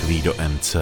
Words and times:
Kvído 0.00 0.34
MC 0.48 0.76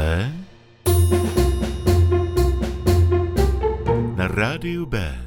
na 4.16 4.28
rádiu 4.28 4.86
B. 4.86 5.18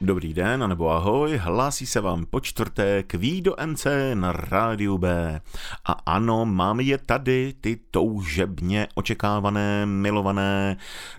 Dobrý 0.00 0.34
den, 0.34 0.68
nebo 0.68 0.90
ahoj, 0.90 1.36
hlásí 1.36 1.86
se 1.86 2.00
vám 2.00 2.26
po 2.26 2.40
čtvrté 2.40 3.02
Kvído 3.02 3.54
MC 3.66 3.86
na 4.14 4.32
rádiu 4.32 4.98
B. 4.98 5.40
A 5.84 5.92
ano, 5.92 6.44
máme 6.44 6.82
je 6.82 6.98
tady, 6.98 7.54
ty 7.60 7.76
toužebně 7.90 8.88
očekávané, 8.94 9.86
milované, 9.86 10.76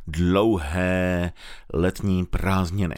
dlouhé 0.07 1.31
letní 1.73 2.25
prázdniny. 2.25 2.95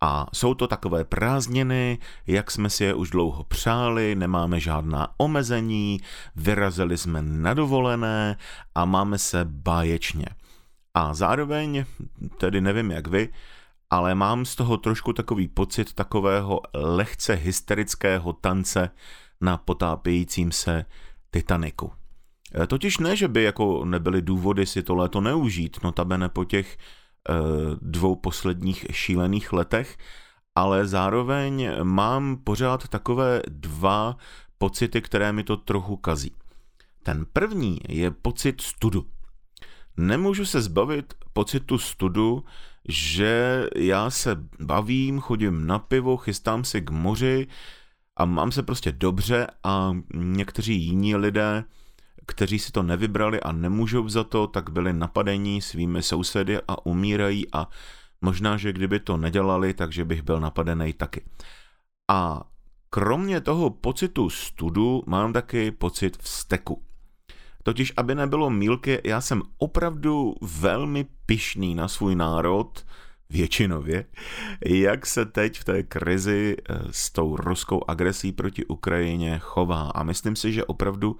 A 0.00 0.26
jsou 0.32 0.54
to 0.54 0.66
takové 0.66 1.04
prázdniny, 1.04 1.98
jak 2.26 2.50
jsme 2.50 2.70
si 2.70 2.84
je 2.84 2.94
už 2.94 3.10
dlouho 3.10 3.44
přáli, 3.44 4.14
nemáme 4.14 4.60
žádná 4.60 5.08
omezení, 5.16 6.00
vyrazili 6.36 6.98
jsme 6.98 7.22
na 7.22 7.54
dovolené 7.54 8.36
a 8.74 8.84
máme 8.84 9.18
se 9.18 9.44
báječně. 9.44 10.26
A 10.94 11.14
zároveň, 11.14 11.84
tedy 12.38 12.60
nevím 12.60 12.90
jak 12.90 13.06
vy, 13.06 13.28
ale 13.90 14.14
mám 14.14 14.44
z 14.44 14.56
toho 14.56 14.76
trošku 14.76 15.12
takový 15.12 15.48
pocit 15.48 15.92
takového 15.92 16.60
lehce 16.74 17.34
hysterického 17.34 18.32
tance 18.32 18.90
na 19.40 19.56
potápějícím 19.56 20.52
se 20.52 20.84
Titaniku. 21.30 21.92
E, 22.62 22.66
totiž 22.66 22.98
ne, 22.98 23.16
že 23.16 23.28
by 23.28 23.42
jako 23.42 23.84
nebyly 23.84 24.22
důvody 24.22 24.66
si 24.66 24.82
to 24.82 24.94
léto 24.94 25.20
neužít, 25.20 25.82
notabene 25.82 26.28
po 26.28 26.44
těch 26.44 26.78
dvou 27.80 28.16
posledních 28.16 28.86
šílených 28.90 29.52
letech, 29.52 29.98
ale 30.54 30.86
zároveň 30.86 31.70
mám 31.82 32.36
pořád 32.36 32.88
takové 32.88 33.42
dva 33.48 34.16
pocity, 34.58 35.02
které 35.02 35.32
mi 35.32 35.44
to 35.44 35.56
trochu 35.56 35.96
kazí. 35.96 36.32
Ten 37.02 37.26
první 37.32 37.78
je 37.88 38.10
pocit 38.10 38.60
studu. 38.60 39.06
Nemůžu 39.96 40.44
se 40.44 40.62
zbavit 40.62 41.14
pocitu 41.32 41.78
studu, 41.78 42.44
že 42.88 43.66
já 43.76 44.10
se 44.10 44.36
bavím, 44.60 45.20
chodím 45.20 45.66
na 45.66 45.78
pivo, 45.78 46.16
chystám 46.16 46.64
se 46.64 46.80
k 46.80 46.90
moři 46.90 47.46
a 48.16 48.24
mám 48.24 48.52
se 48.52 48.62
prostě 48.62 48.92
dobře 48.92 49.46
a 49.64 49.92
někteří 50.14 50.82
jiní 50.82 51.16
lidé, 51.16 51.64
kteří 52.30 52.58
si 52.58 52.72
to 52.72 52.82
nevybrali 52.82 53.40
a 53.40 53.52
nemůžou 53.52 54.08
za 54.08 54.24
to, 54.24 54.46
tak 54.46 54.70
byli 54.70 54.92
napadení 54.92 55.62
svými 55.62 56.02
sousedy 56.02 56.58
a 56.68 56.86
umírají 56.86 57.46
a 57.52 57.68
možná, 58.20 58.56
že 58.56 58.72
kdyby 58.72 59.00
to 59.00 59.16
nedělali, 59.16 59.74
takže 59.74 60.04
bych 60.04 60.22
byl 60.22 60.40
napadený 60.40 60.92
taky. 60.92 61.24
A 62.10 62.42
kromě 62.90 63.40
toho 63.40 63.70
pocitu 63.70 64.30
studu 64.30 65.02
mám 65.06 65.32
taky 65.32 65.70
pocit 65.70 66.22
vzteku. 66.22 66.82
Totiž, 67.62 67.92
aby 67.96 68.14
nebylo 68.14 68.50
mílky, 68.50 69.00
já 69.04 69.20
jsem 69.20 69.42
opravdu 69.58 70.34
velmi 70.60 71.06
pišný 71.26 71.74
na 71.74 71.88
svůj 71.88 72.14
národ, 72.14 72.86
většinově, 73.30 74.04
jak 74.66 75.06
se 75.06 75.26
teď 75.26 75.58
v 75.58 75.64
té 75.64 75.82
krizi 75.82 76.56
eh, 76.58 76.78
s 76.90 77.10
tou 77.10 77.36
ruskou 77.36 77.90
agresí 77.90 78.32
proti 78.32 78.66
Ukrajině 78.66 79.38
chová. 79.38 79.90
A 79.90 80.02
myslím 80.02 80.36
si, 80.36 80.52
že 80.52 80.64
opravdu 80.64 81.16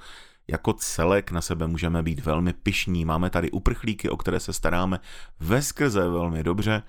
jako 0.51 0.73
celek 0.73 1.31
na 1.31 1.41
sebe 1.41 1.67
můžeme 1.67 2.03
být 2.03 2.21
velmi 2.21 2.53
pišní. 2.53 3.05
Máme 3.05 3.31
tady 3.31 3.51
uprchlíky, 3.51 4.09
o 4.09 4.17
které 4.17 4.41
se 4.41 4.53
staráme 4.53 5.01
veskrze 5.41 6.09
velmi 6.09 6.43
dobře. 6.43 6.83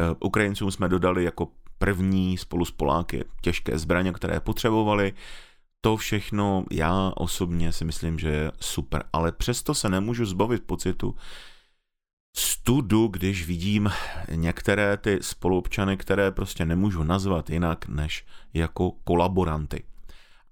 Eh, 0.00 0.14
Ukrajincům 0.20 0.70
jsme 0.70 0.88
dodali 0.88 1.24
jako 1.24 1.48
první 1.78 2.38
spolu 2.38 2.64
s 2.64 2.70
Poláky 2.70 3.24
těžké 3.42 3.78
zbraně, 3.78 4.12
které 4.12 4.40
potřebovali 4.40 5.12
to 5.80 5.96
všechno 5.96 6.64
já 6.70 7.12
osobně 7.16 7.72
si 7.72 7.84
myslím, 7.84 8.18
že 8.18 8.28
je 8.28 8.52
super, 8.60 9.04
ale 9.12 9.32
přesto 9.32 9.74
se 9.74 9.88
nemůžu 9.88 10.26
zbavit 10.26 10.62
pocitu 10.66 11.14
studu, 12.36 13.08
když 13.08 13.46
vidím 13.46 13.90
některé 14.34 14.96
ty 14.96 15.18
spoluobčany, 15.22 15.96
které 15.96 16.30
prostě 16.30 16.64
nemůžu 16.64 17.02
nazvat 17.02 17.50
jinak 17.50 17.88
než 17.88 18.26
jako 18.54 18.90
kolaboranty. 18.90 19.84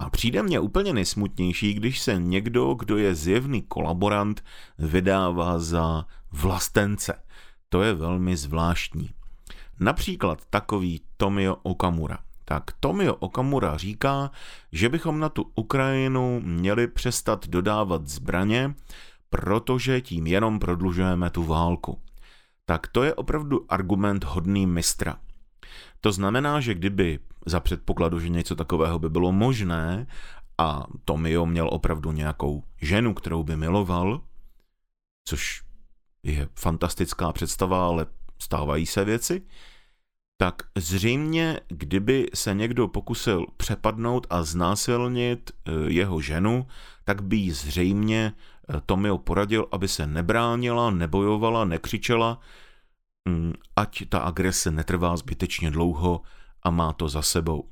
A 0.00 0.10
přijde 0.10 0.42
mně 0.42 0.60
úplně 0.60 0.92
nejsmutnější, 0.92 1.74
když 1.74 2.00
se 2.00 2.14
někdo, 2.18 2.74
kdo 2.74 2.98
je 2.98 3.14
zjevný 3.14 3.62
kolaborant, 3.62 4.44
vydává 4.78 5.58
za 5.58 6.06
vlastence. 6.32 7.14
To 7.68 7.82
je 7.82 7.94
velmi 7.94 8.36
zvláštní. 8.36 9.10
Například 9.80 10.44
takový 10.50 11.00
Tomio 11.16 11.56
Okamura 11.62 12.18
tak 12.50 12.64
Tomio 12.80 13.14
Okamura 13.14 13.76
říká, 13.76 14.30
že 14.72 14.88
bychom 14.88 15.20
na 15.20 15.28
tu 15.28 15.50
Ukrajinu 15.54 16.40
měli 16.44 16.88
přestat 16.88 17.48
dodávat 17.48 18.08
zbraně, 18.08 18.74
protože 19.28 20.00
tím 20.00 20.26
jenom 20.26 20.58
prodlužujeme 20.58 21.30
tu 21.30 21.44
válku. 21.44 22.00
Tak 22.66 22.86
to 22.86 23.02
je 23.02 23.14
opravdu 23.14 23.66
argument 23.68 24.24
hodný 24.24 24.66
mistra. 24.66 25.16
To 26.00 26.12
znamená, 26.12 26.60
že 26.60 26.74
kdyby 26.74 27.18
za 27.46 27.60
předpokladu, 27.60 28.20
že 28.20 28.28
něco 28.28 28.56
takového 28.56 28.98
by 28.98 29.10
bylo 29.10 29.32
možné 29.32 30.06
a 30.58 30.86
Tomio 31.04 31.46
měl 31.46 31.68
opravdu 31.72 32.12
nějakou 32.12 32.64
ženu, 32.80 33.14
kterou 33.14 33.42
by 33.42 33.56
miloval, 33.56 34.20
což 35.24 35.62
je 36.22 36.48
fantastická 36.54 37.32
představa, 37.32 37.86
ale 37.86 38.06
stávají 38.38 38.86
se 38.86 39.04
věci, 39.04 39.42
tak 40.36 40.62
zřejmě, 40.76 41.60
kdyby 41.68 42.26
se 42.34 42.54
někdo 42.54 42.88
pokusil 42.88 43.46
přepadnout 43.56 44.26
a 44.30 44.42
znásilnit 44.42 45.50
eh, 45.50 45.72
jeho 45.86 46.20
ženu, 46.20 46.66
tak 47.04 47.22
by 47.22 47.50
zřejmě 47.50 48.32
eh, 48.32 48.80
Tomio 48.86 49.18
poradil, 49.18 49.66
aby 49.72 49.88
se 49.88 50.06
nebránila, 50.06 50.90
nebojovala, 50.90 51.64
nekřičela, 51.64 52.40
mm, 53.28 53.52
ať 53.76 54.08
ta 54.08 54.18
agrese 54.18 54.70
netrvá 54.70 55.16
zbytečně 55.16 55.70
dlouho 55.70 56.20
a 56.62 56.70
má 56.70 56.92
to 56.92 57.08
za 57.08 57.22
sebou. 57.22 57.68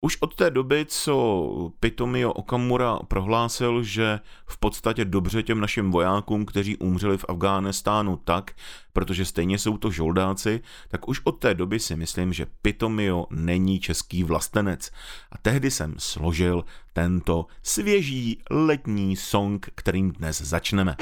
Už 0.00 0.16
od 0.20 0.34
té 0.34 0.50
doby, 0.50 0.86
co 0.88 1.72
Pitomio 1.80 2.32
Okamura 2.32 2.98
prohlásil, 3.08 3.82
že 3.82 4.20
v 4.46 4.58
podstatě 4.58 5.04
dobře 5.04 5.42
těm 5.42 5.60
našim 5.60 5.90
vojákům, 5.90 6.46
kteří 6.46 6.76
umřeli 6.76 7.18
v 7.18 7.24
Afghánistánu 7.28 8.16
tak, 8.16 8.50
protože 8.92 9.24
stejně 9.24 9.58
jsou 9.58 9.78
to 9.78 9.90
žoldáci, 9.90 10.60
tak 10.88 11.08
už 11.08 11.20
od 11.24 11.32
té 11.32 11.54
doby 11.54 11.80
si 11.80 11.96
myslím, 11.96 12.32
že 12.32 12.46
Pitomio 12.62 13.26
není 13.30 13.80
český 13.80 14.24
vlastenec. 14.24 14.90
A 15.32 15.38
tehdy 15.38 15.70
jsem 15.70 15.94
složil 15.98 16.64
tento 16.92 17.46
svěží 17.62 18.42
letní 18.50 19.16
song, 19.16 19.68
kterým 19.74 20.12
dnes 20.12 20.42
začneme. 20.42 20.96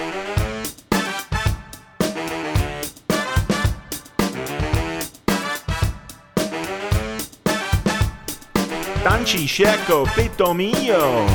Tančíš 9.04 9.60
jako 9.60 10.04
pitomíjo. 10.14 11.26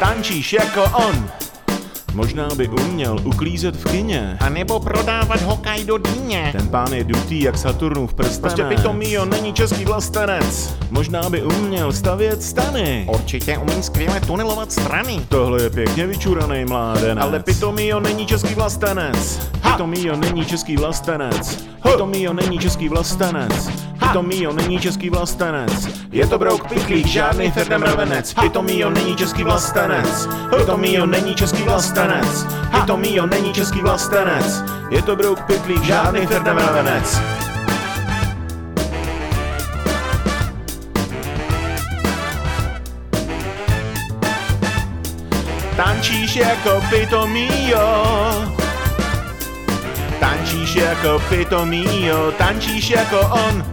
Tančíš 0.00 0.52
jako 0.52 0.82
on. 0.82 1.30
Možná 2.14 2.48
by 2.56 2.68
uměl 2.68 3.18
uklízet 3.24 3.76
v 3.76 3.90
kině. 3.90 4.36
A 4.40 4.48
nebo 4.48 4.80
prodávat 4.80 5.42
hokaj 5.42 5.84
do 5.84 5.98
dýně. 5.98 6.48
Ten 6.52 6.68
pán 6.68 6.92
je 6.92 7.04
dutý 7.04 7.42
jak 7.42 7.58
Saturnův 7.58 8.14
prstenec. 8.14 8.40
Prostě 8.40 8.64
Pitomio 8.64 9.24
není 9.24 9.52
český 9.52 9.84
vlastenec. 9.84 10.74
Možná 10.90 11.30
by 11.30 11.42
uměl 11.42 11.92
stavět 11.92 12.42
stany. 12.42 13.06
Určitě 13.14 13.58
umí 13.58 13.82
skvěle 13.82 14.20
tunelovat 14.20 14.72
strany. 14.72 15.20
Tohle 15.28 15.62
je 15.62 15.70
pěkně 15.70 16.06
vyčuraný 16.06 16.64
mládenec. 16.64 17.24
Ale 17.24 17.40
Pitomio 17.40 18.00
není 18.00 18.26
český 18.26 18.54
vlastenec. 18.54 19.40
Pitomio 19.62 20.16
není 20.16 20.44
český 20.44 20.76
vlastenec. 20.76 21.68
Pitomio 21.82 22.32
není 22.32 22.58
český 22.58 22.88
vlastenec. 22.88 23.70
Pitomio 24.06 24.52
není 24.52 24.78
český 24.78 25.10
vlastenec. 25.10 25.88
Je 26.12 26.26
to 26.26 26.38
brouk 26.38 26.68
pitlík, 26.68 27.06
žádný 27.06 27.50
Ferdem 27.50 27.82
Ravenec. 27.82 28.34
Pitomio 28.34 28.90
není 28.90 29.16
český 29.16 29.44
vlastenec. 29.44 30.28
Pitomio 30.56 31.06
není 31.06 31.34
český 31.34 31.62
vlastenec. 31.62 32.46
Pitomio 32.70 33.26
není 33.26 33.52
český 33.52 33.80
vlastenec. 33.80 34.64
Je 34.90 35.02
to 35.02 35.16
brouk 35.16 35.40
pitlík, 35.40 35.82
Žádný 35.82 36.26
Ferdem 36.26 36.56
Ravenec. 36.56 37.20
Tančíš 45.76 46.36
jako 46.36 46.82
pitomio. 46.90 48.04
Tančíš 50.20 50.74
jako 50.74 51.22
pitomio, 51.28 52.32
tančíš 52.38 52.90
jako 52.90 53.20
on. 53.20 53.64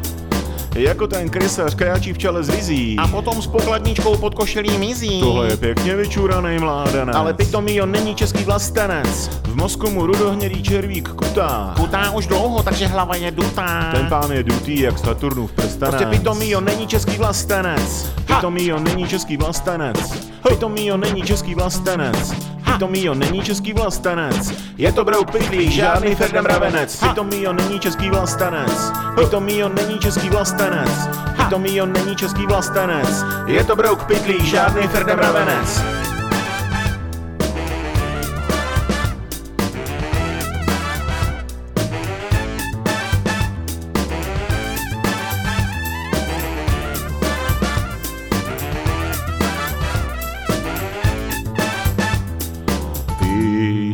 Jako 0.76 1.08
ten 1.08 1.30
krysař 1.30 1.76
krajáčí 1.76 2.14
v 2.14 2.18
čele 2.18 2.44
z 2.44 2.50
vizí. 2.50 2.96
A 3.00 3.08
potom 3.08 3.42
s 3.42 3.48
pokladničkou 3.48 4.18
pod 4.18 4.36
košelí 4.36 4.78
mizí. 4.78 5.20
Tohle 5.20 5.48
je 5.48 5.58
pěkně 5.58 5.96
vyčuraný 5.96 6.60
mládenec. 6.60 7.16
Ale 7.16 7.34
pitomíjo 7.34 7.86
není 7.86 8.16
český 8.16 8.44
vlastenec. 8.44 9.30
V 9.44 9.56
mozku 9.56 9.90
mu 9.90 10.06
rudohnědý 10.06 10.64
červík 10.64 11.10
kutá. 11.10 11.74
Kutá 11.78 12.12
už 12.12 12.28
dlouho, 12.28 12.64
takže 12.64 12.88
hlava 12.88 13.16
je 13.16 13.32
dutá. 13.32 13.90
Ten 13.92 14.06
pán 14.10 14.32
je 14.32 14.44
dutý 14.44 14.80
jak 14.80 14.98
Saturnův 15.00 15.52
prstenec. 15.52 15.90
Prostě 15.90 16.06
pitomíjo 16.06 16.62
není 16.62 16.88
český 16.88 17.18
vlastenec. 17.18 18.12
Pitomíjo 18.26 18.80
není 18.80 19.08
český 19.08 19.38
vlastenec. 19.38 20.31
Pitomíjo 20.50 20.98
není 20.98 21.22
český 21.22 21.56
vlastenec. 21.56 22.32
Pitomíjo 22.66 23.14
není 23.14 23.42
český 23.42 23.74
vlastenec. 23.74 24.54
Je 24.78 24.92
to 24.92 25.06
brouk 25.06 25.32
pytlík, 25.32 25.72
žádný 25.72 26.16
Ferdem 26.16 26.46
Ravenec. 26.46 27.00
Pitomíjo 27.00 27.54
není 27.54 27.80
český 27.80 28.10
vlastenec. 28.10 28.92
Pitomíjo 29.16 29.70
není 29.70 30.00
český 30.00 30.30
vlastenec. 30.30 31.10
Pitomíjo 31.38 31.86
není 31.86 32.16
český 32.16 32.46
vlastenec. 32.46 33.26
Je 33.48 33.64
to 33.64 33.76
brouk 33.76 34.04
pytlík, 34.04 34.44
žádný 34.44 34.88
Ferdem 34.88 35.20
Ravenec. 35.20 35.82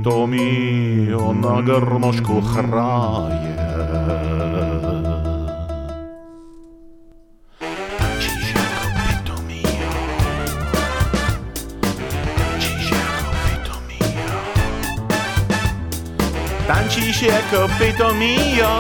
Pitomí 0.08 1.12
on 1.16 1.42
na 1.42 1.60
grmošku 1.62 2.42
chráje. 2.42 3.56
Tančíš 7.98 8.54
jako 8.56 8.88
pitomíjo. 9.04 9.92
Tančíš 12.38 12.92
jako 12.92 13.32
pitomíjo. 13.44 14.32
Tančíš 16.68 17.22
jako 17.22 17.68
pitomíjo. 17.78 18.72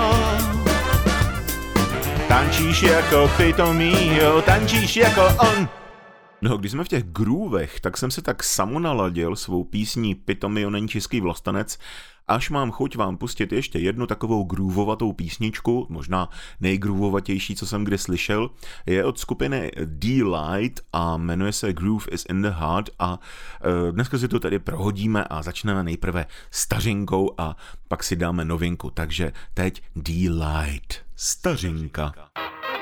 Tančíš 2.28 2.84
jako 2.84 3.30
pitomíjo. 3.38 4.42
Tančíš 4.42 4.98
jako 4.98 5.22
on. 5.40 5.70
No, 6.48 6.58
když 6.58 6.72
jsme 6.72 6.84
v 6.84 6.88
těch 6.88 7.04
groovech, 7.04 7.80
tak 7.80 7.98
jsem 7.98 8.12
se 8.12 8.22
tak 8.22 8.44
samonaladil 8.44 9.36
svou 9.36 9.64
písní 9.64 10.16
Pitomio 10.16 10.70
není 10.70 10.88
český 10.88 11.22
vlastanec, 11.22 11.80
až 12.28 12.50
mám 12.50 12.72
chuť 12.72 12.96
vám 12.96 13.18
pustit 13.18 13.52
ještě 13.52 13.80
jednu 13.80 14.08
takovou 14.08 14.44
groovovatou 14.44 15.14
písničku, 15.14 15.88
možná 15.90 16.30
nejgroovovatější, 16.60 17.56
co 17.56 17.68
jsem 17.68 17.84
kdy 17.84 17.98
slyšel, 17.98 18.50
je 18.86 19.06
od 19.06 19.20
skupiny 19.20 19.72
D-Light 19.86 20.82
a 20.94 21.18
jmenuje 21.18 21.52
se 21.52 21.74
Groove 21.74 22.06
is 22.12 22.26
in 22.30 22.42
the 22.42 22.50
Heart 22.50 22.90
a 23.00 23.20
e, 23.90 23.92
dneska 23.92 24.18
si 24.18 24.28
to 24.28 24.40
tady 24.40 24.60
prohodíme 24.60 25.24
a 25.24 25.42
začneme 25.42 25.84
nejprve 25.84 26.26
stařinkou 26.52 27.34
a 27.38 27.56
pak 27.88 28.04
si 28.04 28.16
dáme 28.16 28.46
novinku, 28.46 28.90
takže 28.90 29.34
teď 29.54 29.82
D-Light. 29.96 30.96
Stařinka. 31.16 32.14
We're 32.16 32.77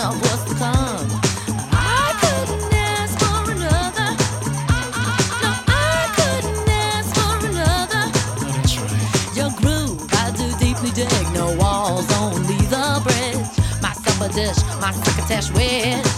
of 0.00 0.20
what's 0.22 0.44
to 0.44 0.54
come. 0.54 1.09
my 14.80 14.92
crocketesh 14.92 15.50
will. 15.52 16.09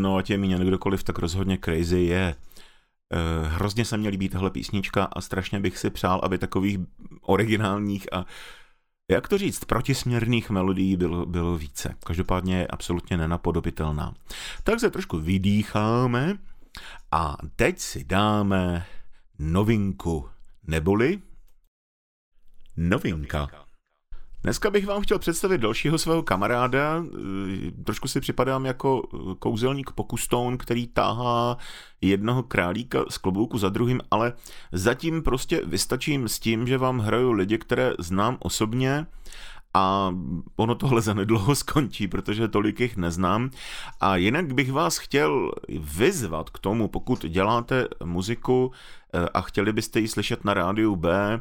No 0.00 0.16
a 0.16 0.22
tě 0.22 0.38
míněn 0.38 0.66
kdokoliv, 0.66 1.04
tak 1.04 1.18
rozhodně 1.18 1.58
crazy 1.64 2.00
je. 2.00 2.36
Eh, 3.12 3.48
hrozně 3.48 3.84
se 3.84 3.96
mě 3.96 4.08
líbí 4.08 4.28
tahle 4.28 4.50
písnička 4.50 5.04
a 5.04 5.20
strašně 5.20 5.60
bych 5.60 5.78
si 5.78 5.90
přál, 5.90 6.20
aby 6.22 6.38
takových 6.38 6.78
originálních 7.22 8.12
a 8.12 8.26
jak 9.10 9.28
to 9.28 9.38
říct, 9.38 9.64
protisměrných 9.64 10.50
melodií 10.50 10.96
bylo, 10.96 11.26
bylo 11.26 11.56
více. 11.56 11.94
Každopádně 12.06 12.58
je 12.58 12.66
absolutně 12.66 13.16
nenapodobitelná. 13.16 14.14
Tak 14.64 14.80
se 14.80 14.90
trošku 14.90 15.18
vydýcháme 15.18 16.38
a 17.12 17.36
teď 17.56 17.78
si 17.78 18.04
dáme 18.04 18.86
novinku, 19.38 20.28
neboli 20.66 21.20
novinka. 22.76 23.48
Dneska 24.42 24.70
bych 24.70 24.86
vám 24.86 25.02
chtěl 25.02 25.18
představit 25.18 25.58
dalšího 25.58 25.98
svého 25.98 26.22
kamaráda. 26.22 27.04
Eh, 27.04 27.70
Trošku 27.84 28.08
si 28.08 28.20
připadám 28.20 28.66
jako 28.66 29.02
eh, 29.02 29.34
kouzelník 29.38 29.90
Pokustone, 29.90 30.56
který 30.56 30.86
táhá 30.86 31.56
jednoho 32.00 32.42
králíka 32.42 33.04
z 33.08 33.18
klobouku 33.18 33.58
za 33.58 33.68
druhým, 33.68 34.00
ale 34.10 34.32
zatím 34.72 35.22
prostě 35.22 35.62
vystačím 35.64 36.28
s 36.28 36.38
tím, 36.38 36.66
že 36.66 36.78
vám 36.78 36.98
hraju 36.98 37.32
lidi, 37.32 37.58
které 37.58 37.92
znám 37.98 38.36
osobně 38.40 39.06
a 39.74 40.14
ono 40.56 40.74
tohle 40.74 41.00
zanedlouho 41.00 41.54
skončí, 41.54 42.08
protože 42.08 42.48
tolik 42.48 42.80
jich 42.80 42.96
neznám. 42.96 43.50
A 44.00 44.16
jinak 44.16 44.54
bych 44.54 44.72
vás 44.72 44.98
chtěl 44.98 45.52
vyzvat 45.68 46.50
k 46.50 46.58
tomu, 46.58 46.88
pokud 46.88 47.26
děláte 47.26 47.88
muziku 48.04 48.72
eh, 49.14 49.28
a 49.34 49.40
chtěli 49.40 49.72
byste 49.72 50.00
ji 50.00 50.08
slyšet 50.08 50.44
na 50.44 50.54
rádiu 50.54 50.96
B, 50.96 51.40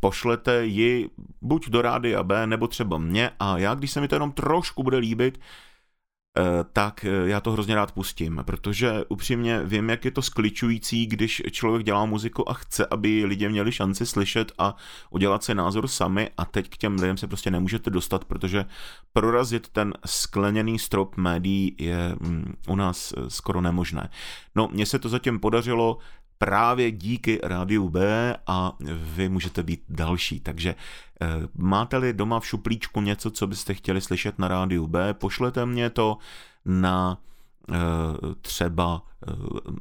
pošlete 0.00 0.66
ji 0.66 1.10
buď 1.40 1.68
do 1.70 1.82
rádia 1.82 2.22
B, 2.22 2.46
nebo 2.46 2.66
třeba 2.66 2.98
mě 2.98 3.30
a 3.38 3.58
já, 3.58 3.74
když 3.74 3.90
se 3.90 4.00
mi 4.00 4.08
to 4.08 4.14
jenom 4.14 4.32
trošku 4.32 4.82
bude 4.82 4.96
líbit, 4.98 5.40
eh, 6.38 6.42
tak 6.72 7.04
eh, 7.04 7.28
já 7.28 7.40
to 7.40 7.52
hrozně 7.52 7.74
rád 7.74 7.92
pustím, 7.92 8.42
protože 8.46 9.04
upřímně 9.08 9.60
vím, 9.64 9.90
jak 9.90 10.04
je 10.04 10.10
to 10.10 10.22
skličující, 10.22 11.06
když 11.06 11.42
člověk 11.50 11.86
dělá 11.86 12.04
muziku 12.06 12.50
a 12.50 12.54
chce, 12.54 12.86
aby 12.86 13.24
lidi 13.24 13.48
měli 13.48 13.72
šanci 13.72 14.06
slyšet 14.06 14.52
a 14.58 14.76
udělat 15.10 15.44
si 15.44 15.54
názor 15.54 15.88
sami 15.88 16.30
a 16.36 16.44
teď 16.44 16.68
k 16.68 16.76
těm 16.76 16.94
lidem 16.94 17.16
se 17.16 17.26
prostě 17.26 17.50
nemůžete 17.50 17.90
dostat, 17.90 18.24
protože 18.24 18.64
prorazit 19.12 19.68
ten 19.68 19.92
skleněný 20.06 20.78
strop 20.78 21.16
médií 21.16 21.76
je 21.78 22.16
mm, 22.20 22.54
u 22.68 22.76
nás 22.76 23.14
eh, 23.16 23.30
skoro 23.30 23.60
nemožné. 23.60 24.08
No, 24.54 24.68
mně 24.72 24.86
se 24.86 24.98
to 24.98 25.08
zatím 25.08 25.40
podařilo 25.40 25.98
právě 26.42 26.90
díky 26.90 27.40
rádiu 27.42 27.88
B 27.88 28.36
a 28.46 28.76
vy 29.14 29.28
můžete 29.28 29.62
být 29.62 29.82
další. 29.88 30.40
Takže 30.40 30.74
eh, 30.74 31.26
máte-li 31.54 32.12
doma 32.12 32.40
v 32.40 32.46
šuplíčku 32.46 33.00
něco, 33.00 33.30
co 33.30 33.46
byste 33.46 33.74
chtěli 33.74 34.00
slyšet 34.00 34.38
na 34.38 34.48
rádiu 34.48 34.86
B, 34.86 35.14
pošlete 35.14 35.66
mě 35.66 35.90
to 35.90 36.18
na 36.64 37.18
třeba 38.40 39.02
eh, 39.28 39.32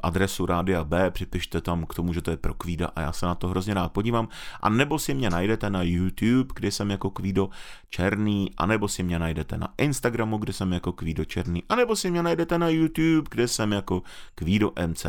adresu 0.04 0.46
rádia 0.46 0.84
B, 0.84 1.12
připište 1.12 1.62
tam 1.62 1.86
k 1.86 1.94
tomu, 1.94 2.14
že 2.14 2.22
to 2.22 2.32
je 2.32 2.38
pro 2.38 2.54
Kvída 2.54 2.88
a 2.96 3.02
já 3.02 3.12
se 3.12 3.26
na 3.26 3.36
to 3.36 3.48
hrozně 3.48 3.74
rád 3.74 3.92
podívám. 3.92 4.28
A 4.62 4.70
nebo 4.70 5.00
si 5.00 5.14
mě 5.14 5.30
najdete 5.30 5.70
na 5.70 5.84
YouTube, 5.84 6.54
kde 6.56 6.72
jsem 6.72 6.92
jako 6.92 7.10
Kvído 7.10 7.50
Černý, 7.90 8.52
a 8.58 8.66
nebo 8.66 8.88
si 8.88 9.04
mě 9.04 9.20
najdete 9.20 9.58
na 9.58 9.74
Instagramu, 9.78 10.38
kde 10.38 10.54
jsem 10.54 10.74
jako 10.74 10.92
Kvído 10.92 11.26
Černý, 11.26 11.64
a 11.70 11.76
nebo 11.76 11.96
si 11.96 12.12
mě 12.12 12.24
najdete 12.24 12.58
na 12.58 12.70
YouTube, 12.70 13.30
kde 13.32 13.48
jsem 13.48 13.72
jako 13.72 14.02
Kvído 14.36 14.72
MC. 14.88 15.06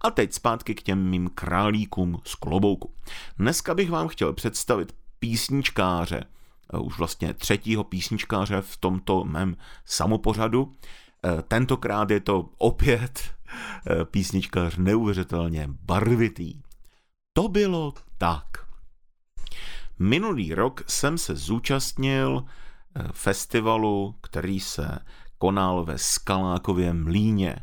A 0.00 0.10
teď 0.10 0.32
zpátky 0.32 0.74
k 0.74 0.82
těm 0.82 1.10
mým 1.10 1.30
králíkům 1.34 2.18
z 2.24 2.34
klobouku. 2.34 2.92
Dneska 3.38 3.74
bych 3.74 3.90
vám 3.90 4.08
chtěl 4.08 4.32
představit 4.32 4.92
písničkáře, 5.18 6.24
eh, 6.74 6.78
už 6.78 6.98
vlastně 6.98 7.34
třetího 7.34 7.84
písničkáře 7.84 8.60
v 8.60 8.76
tomto 8.76 9.24
mém 9.24 9.56
samopořadu. 9.84 10.72
Eh, 11.24 11.42
Tentokrát 11.42 12.10
je 12.10 12.20
to 12.20 12.48
opět 12.58 13.20
eh, 13.90 14.04
písničkář 14.04 14.76
neuvěřitelně 14.76 15.68
barvitý. 15.70 16.62
To 17.32 17.48
bylo 17.48 17.94
tak. 18.18 18.44
Minulý 19.98 20.54
rok 20.54 20.84
jsem 20.86 21.18
se 21.18 21.36
zúčastnil 21.36 22.44
eh, 22.44 23.08
festivalu, 23.12 24.14
který 24.20 24.60
se 24.60 24.98
konal 25.38 25.84
ve 25.84 25.98
Skalákově 25.98 26.92
mlíně. 26.92 27.56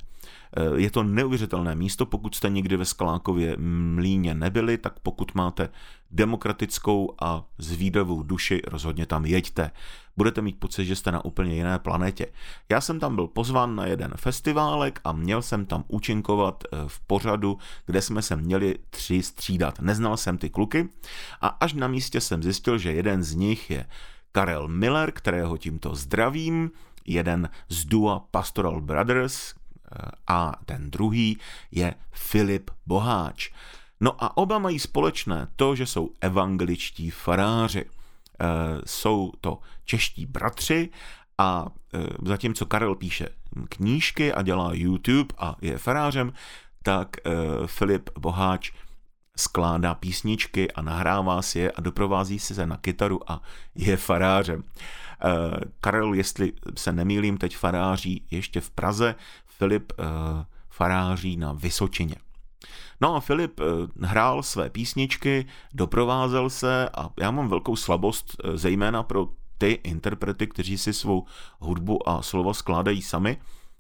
Je 0.76 0.92
to 0.92 1.04
neuvěřitelné 1.04 1.76
místo, 1.76 2.06
pokud 2.06 2.36
jste 2.36 2.50
někdy 2.50 2.78
ve 2.78 2.86
Skalákově 2.86 3.56
mlíně 3.58 4.34
nebyli, 4.34 4.78
tak 4.78 5.00
pokud 5.00 5.36
máte 5.36 5.70
demokratickou 6.16 7.16
a 7.22 7.44
zvídavou 7.58 8.24
duši, 8.24 8.62
rozhodně 8.68 9.06
tam 9.06 9.26
jeďte. 9.26 9.72
Budete 10.18 10.42
mít 10.42 10.60
pocit, 10.60 10.86
že 10.86 10.96
jste 10.96 11.12
na 11.12 11.26
úplně 11.26 11.56
jiné 11.56 11.80
planetě. 11.80 12.28
Já 12.70 12.82
jsem 12.82 13.00
tam 13.00 13.16
byl 13.16 13.28
pozván 13.28 13.76
na 13.76 13.86
jeden 13.86 14.14
festiválek 14.16 15.00
a 15.04 15.12
měl 15.12 15.42
jsem 15.42 15.66
tam 15.66 15.84
účinkovat 15.88 16.64
eh, 16.64 16.78
v 16.88 17.00
pořadu, 17.00 17.58
kde 17.86 18.02
jsme 18.02 18.22
se 18.22 18.36
měli 18.36 18.76
tři 18.90 19.24
střídat. 19.24 19.80
Neznal 19.80 20.18
jsem 20.18 20.38
ty 20.38 20.50
kluky 20.50 20.90
a 21.42 21.48
až 21.48 21.74
na 21.74 21.88
místě 21.88 22.22
jsem 22.22 22.44
zjistil, 22.44 22.78
že 22.78 22.94
jeden 22.94 23.24
z 23.24 23.36
nich 23.36 23.70
je 23.70 23.86
Karel 24.32 24.68
Miller, 24.68 25.12
kterého 25.12 25.58
tímto 25.58 25.96
zdravím, 25.96 26.72
jeden 27.06 27.50
z 27.70 27.86
dua 27.86 28.20
Pastoral 28.32 28.82
Brothers 28.82 29.54
eh, 29.54 30.12
a 30.28 30.52
ten 30.66 30.92
druhý 30.92 31.38
je 31.72 31.94
Filip 32.12 32.72
Boháč. 32.86 33.52
No 34.00 34.24
a 34.24 34.38
oba 34.38 34.60
mají 34.60 34.80
společné 34.80 35.48
to, 35.56 35.76
že 35.76 35.86
jsou 35.86 36.10
evangeličtí 36.22 37.10
faráři. 37.10 37.86
Eh, 38.42 38.46
Jsou 38.86 39.32
to 39.42 39.60
čeští 39.86 40.26
bratři 40.26 40.90
a 41.38 41.66
eh, 41.94 42.00
zatímco 42.26 42.66
Karel 42.66 42.96
píše 42.96 43.30
knížky 43.70 44.34
a 44.34 44.42
dělá 44.42 44.70
YouTube 44.74 45.36
a 45.38 45.56
je 45.62 45.78
farářem, 45.78 46.34
tak 46.84 47.10
eh, 47.18 47.32
Filip 47.66 48.10
Boháč 48.20 48.72
skládá 49.38 49.96
písničky 49.96 50.72
a 50.72 50.82
nahrává 50.82 51.42
si 51.42 51.60
je 51.60 51.72
a 51.72 51.82
doprovází 51.82 52.40
si 52.40 52.56
se 52.56 52.66
na 52.66 52.78
kytaru 52.78 53.32
a 53.32 53.42
je 53.76 53.98
farářem. 53.98 54.64
Karel, 55.82 56.14
jestli 56.14 56.54
se 56.78 56.92
nemýlím, 56.92 57.38
teď 57.38 57.58
faráří 57.58 58.26
ještě 58.32 58.62
v 58.62 58.70
Praze, 58.70 59.16
Filip 59.46 59.94
faráří 60.70 61.38
na 61.38 61.54
Vysočině. 61.54 62.16
No 63.02 63.16
a 63.16 63.20
Filip 63.20 63.60
eh, 63.60 63.64
hrál 64.02 64.44
své 64.44 64.70
písničky, 64.70 65.46
doprovázel 65.74 66.50
se 66.50 66.90
a 66.90 67.10
já 67.20 67.32
mám 67.32 67.48
velkou 67.48 67.76
slabost, 67.76 68.36
eh, 68.44 68.58
zejména 68.58 69.04
pro 69.04 69.28
ty 69.58 69.72
interprety, 69.84 70.48
kteří 70.48 70.78
si 70.78 70.94
svou 70.94 71.26
hudbu 71.60 72.10
a 72.10 72.22
slova 72.22 72.54
skládají 72.54 73.02
sami. 73.02 73.38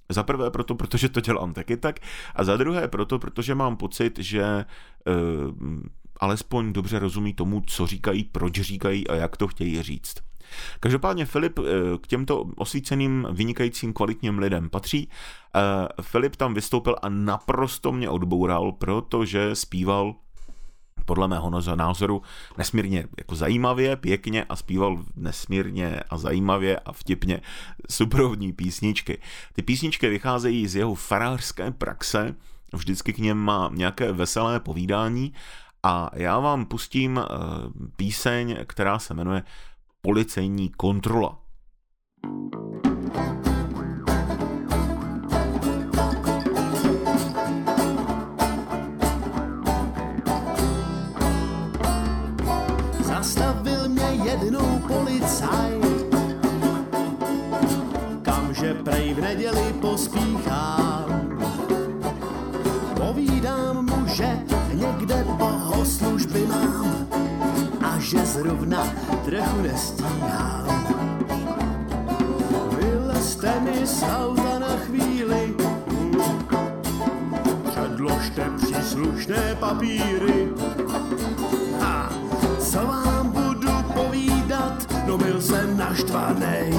Za 0.09 0.23
prvé 0.23 0.51
proto, 0.51 0.75
protože 0.75 1.09
to 1.09 1.21
dělám 1.21 1.53
taky 1.53 1.77
tak, 1.77 1.99
a 2.35 2.43
za 2.43 2.57
druhé 2.57 2.87
proto, 2.87 3.19
protože 3.19 3.55
mám 3.55 3.77
pocit, 3.77 4.19
že 4.19 4.65
uh, 5.07 5.81
alespoň 6.19 6.73
dobře 6.73 6.99
rozumí 6.99 7.33
tomu, 7.33 7.61
co 7.61 7.87
říkají, 7.87 8.23
proč 8.23 8.61
říkají 8.61 9.07
a 9.07 9.15
jak 9.15 9.37
to 9.37 9.47
chtějí 9.47 9.81
říct. 9.81 10.15
Každopádně 10.79 11.25
Filip 11.25 11.59
eh, 11.59 11.63
k 12.01 12.07
těmto 12.07 12.45
osvíceným, 12.55 13.27
vynikajícím, 13.31 13.93
kvalitním 13.93 14.39
lidem 14.39 14.69
patří. 14.69 15.09
Eh, 15.55 16.01
Filip 16.01 16.35
tam 16.35 16.53
vystoupil 16.53 16.95
a 17.01 17.09
naprosto 17.09 17.91
mě 17.91 18.09
odboural, 18.09 18.71
protože 18.71 19.55
zpíval 19.55 20.15
podle 21.05 21.27
mého 21.27 21.61
názoru 21.75 22.21
nesmírně 22.57 23.07
jako 23.17 23.35
zajímavě, 23.35 23.95
pěkně 23.95 24.43
a 24.43 24.55
zpíval 24.55 25.03
nesmírně 25.15 25.99
a 26.09 26.17
zajímavě 26.17 26.79
a 26.79 26.91
vtipně 26.91 27.41
suprovní 27.89 28.53
písničky. 28.53 29.21
Ty 29.53 29.61
písničky 29.61 30.09
vycházejí 30.09 30.67
z 30.67 30.75
jeho 30.75 30.95
farářské 30.95 31.71
praxe, 31.71 32.35
vždycky 32.73 33.13
k 33.13 33.17
něm 33.17 33.37
má 33.37 33.71
nějaké 33.73 34.11
veselé 34.11 34.59
povídání 34.59 35.33
a 35.83 36.09
já 36.13 36.39
vám 36.39 36.65
pustím 36.65 37.19
eh, 37.19 37.25
píseň, 37.95 38.57
která 38.67 38.99
se 38.99 39.13
jmenuje 39.13 39.43
Policejní 40.05 40.69
kontrola. 40.69 41.39
Zastavil 52.99 53.89
mě 53.89 54.03
jednou 54.03 54.79
policaj, 54.87 55.81
kamže 58.21 58.73
prej 58.73 59.13
v 59.13 59.21
neděli 59.21 59.73
pospíchám. 59.81 61.39
Povídám 62.97 63.85
mu, 63.85 64.07
že 64.07 64.39
někde 64.73 65.25
bohoslužby 65.37 66.44
zrovna 68.35 68.83
trochu 69.25 69.61
nestíhám. 69.61 70.67
Vylezte 72.77 73.59
mi 73.59 73.87
z 73.87 74.03
auta 74.03 74.59
na 74.59 74.75
chvíli, 74.77 75.55
předložte 77.69 78.49
příslušné 78.57 79.55
papíry. 79.59 80.49
A 81.81 82.09
co 82.59 82.79
vám 82.87 83.31
budu 83.31 83.71
povídat, 83.93 84.87
no 85.07 85.17
byl 85.17 85.41
jsem 85.41 85.77
naštvanej. 85.77 86.73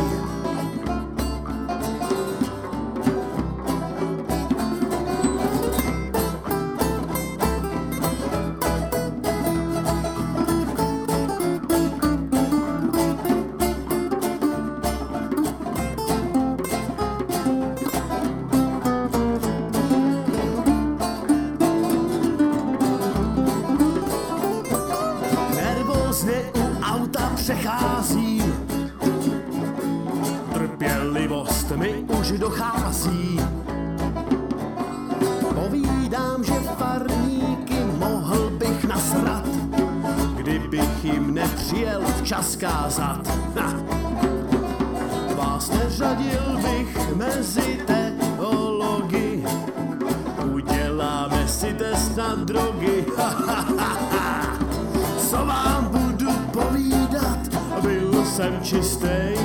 Čistý, 58.66 59.38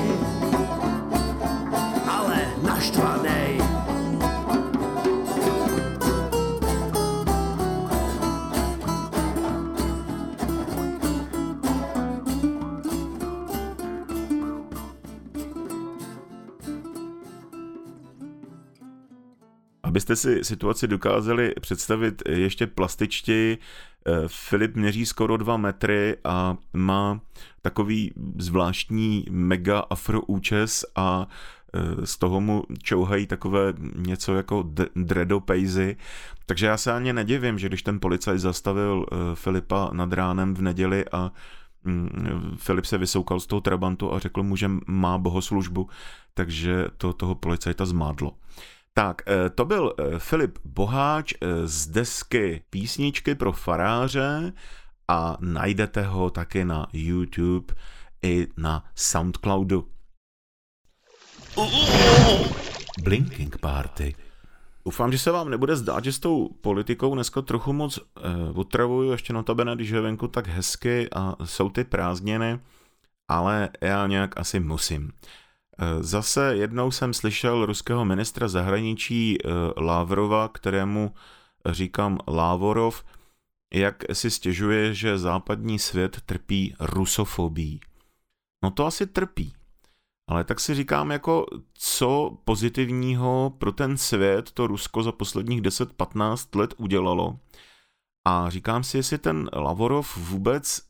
ale 2.09 2.37
naštvanej. 2.65 3.61
Abyste 19.83 20.15
si 20.15 20.43
situaci 20.43 20.87
dokázali 20.87 21.53
představit 21.61 22.23
ještě 22.29 22.67
plastičtěji, 22.67 23.57
eh, 23.57 24.11
Filip 24.27 24.75
měří 24.75 25.05
skoro 25.05 25.37
dva 25.37 25.57
metry 25.57 26.17
a 26.23 26.57
má 26.73 27.19
takový 27.61 28.13
zvláštní 28.37 29.25
mega 29.29 29.79
afro 29.79 30.21
účes 30.21 30.85
a 30.95 31.27
eh, 31.73 32.05
z 32.05 32.17
toho 32.17 32.41
mu 32.41 32.63
čouhají 32.83 33.27
takové 33.27 33.73
něco 33.95 34.35
jako 34.35 34.69
dredopejzy. 34.95 35.97
Takže 36.45 36.65
já 36.65 36.77
se 36.77 36.93
ani 36.93 37.13
nedivím, 37.13 37.59
že 37.59 37.67
když 37.67 37.83
ten 37.83 37.99
policajt 37.99 38.39
zastavil 38.39 39.05
eh, 39.05 39.15
Filipa 39.35 39.89
nad 39.93 40.13
ránem 40.13 40.55
v 40.55 40.61
neděli 40.61 41.05
a 41.11 41.31
mm, 41.83 42.55
Filip 42.57 42.85
se 42.85 42.97
vysoukal 42.97 43.39
z 43.39 43.47
toho 43.47 43.61
trabantu 43.61 44.13
a 44.13 44.19
řekl 44.19 44.43
mu, 44.43 44.55
že 44.55 44.71
má 44.87 45.17
bohoslužbu, 45.17 45.89
takže 46.33 46.87
to 46.97 47.13
toho 47.13 47.35
policajta 47.35 47.85
zmádlo. 47.85 48.33
Tak, 48.93 49.21
eh, 49.27 49.49
to 49.49 49.65
byl 49.65 49.93
Filip 50.17 50.59
Boháč 50.65 51.33
z 51.65 51.87
desky 51.87 52.63
Písničky 52.69 53.35
pro 53.35 53.51
faráře 53.51 54.53
a 55.07 55.37
najdete 55.39 56.01
ho 56.01 56.29
taky 56.29 56.65
na 56.65 56.87
YouTube 56.93 57.73
i 58.23 58.47
na 58.57 58.83
Soundcloudu. 58.95 59.87
Blinking 63.03 63.57
Party. 63.57 64.15
Doufám, 64.85 65.11
že 65.11 65.19
se 65.19 65.31
vám 65.31 65.49
nebude 65.49 65.75
zdát, 65.75 66.03
že 66.03 66.13
s 66.13 66.19
tou 66.19 66.49
politikou 66.61 67.15
dneska 67.15 67.41
trochu 67.41 67.73
moc 67.73 67.97
uh, 67.97 68.03
otravuju, 68.59 69.11
ještě 69.11 69.33
notabene, 69.33 69.75
když 69.75 69.89
je 69.89 70.01
venku 70.01 70.27
tak 70.27 70.47
hezky 70.47 71.09
a 71.15 71.35
jsou 71.45 71.69
ty 71.69 71.83
prázdniny, 71.83 72.59
ale 73.27 73.69
já 73.81 74.07
nějak 74.07 74.39
asi 74.39 74.59
musím. 74.59 75.11
Eh, 75.81 76.03
Zase 76.03 76.55
jednou 76.55 76.91
jsem 76.91 77.13
slyšel 77.13 77.65
ruského 77.65 78.05
ministra 78.05 78.47
zahraničí 78.47 79.37
eh, 79.37 79.49
Lavrova, 79.77 80.47
kterému 80.47 81.13
říkám 81.65 82.17
Lávorov, 82.27 83.03
jak 83.73 84.03
si 84.13 84.31
stěžuje, 84.31 84.93
že 84.93 85.17
západní 85.17 85.79
svět 85.79 86.21
trpí 86.25 86.75
rusofobí. 86.79 87.79
No 88.63 88.71
to 88.71 88.85
asi 88.85 89.07
trpí. 89.07 89.53
Ale 90.29 90.43
tak 90.43 90.59
si 90.59 90.75
říkám, 90.75 91.11
jako 91.11 91.45
co 91.73 92.37
pozitivního 92.45 93.53
pro 93.57 93.71
ten 93.71 93.97
svět 93.97 94.51
to 94.51 94.67
Rusko 94.67 95.03
za 95.03 95.11
posledních 95.11 95.61
10-15 95.61 96.59
let 96.59 96.73
udělalo. 96.77 97.39
A 98.27 98.49
říkám 98.49 98.83
si, 98.83 98.97
jestli 98.97 99.17
ten 99.17 99.49
Lavorov 99.53 100.17
vůbec 100.17 100.81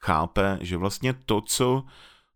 chápe, 0.00 0.58
že 0.60 0.76
vlastně 0.76 1.14
to, 1.26 1.40
co 1.40 1.84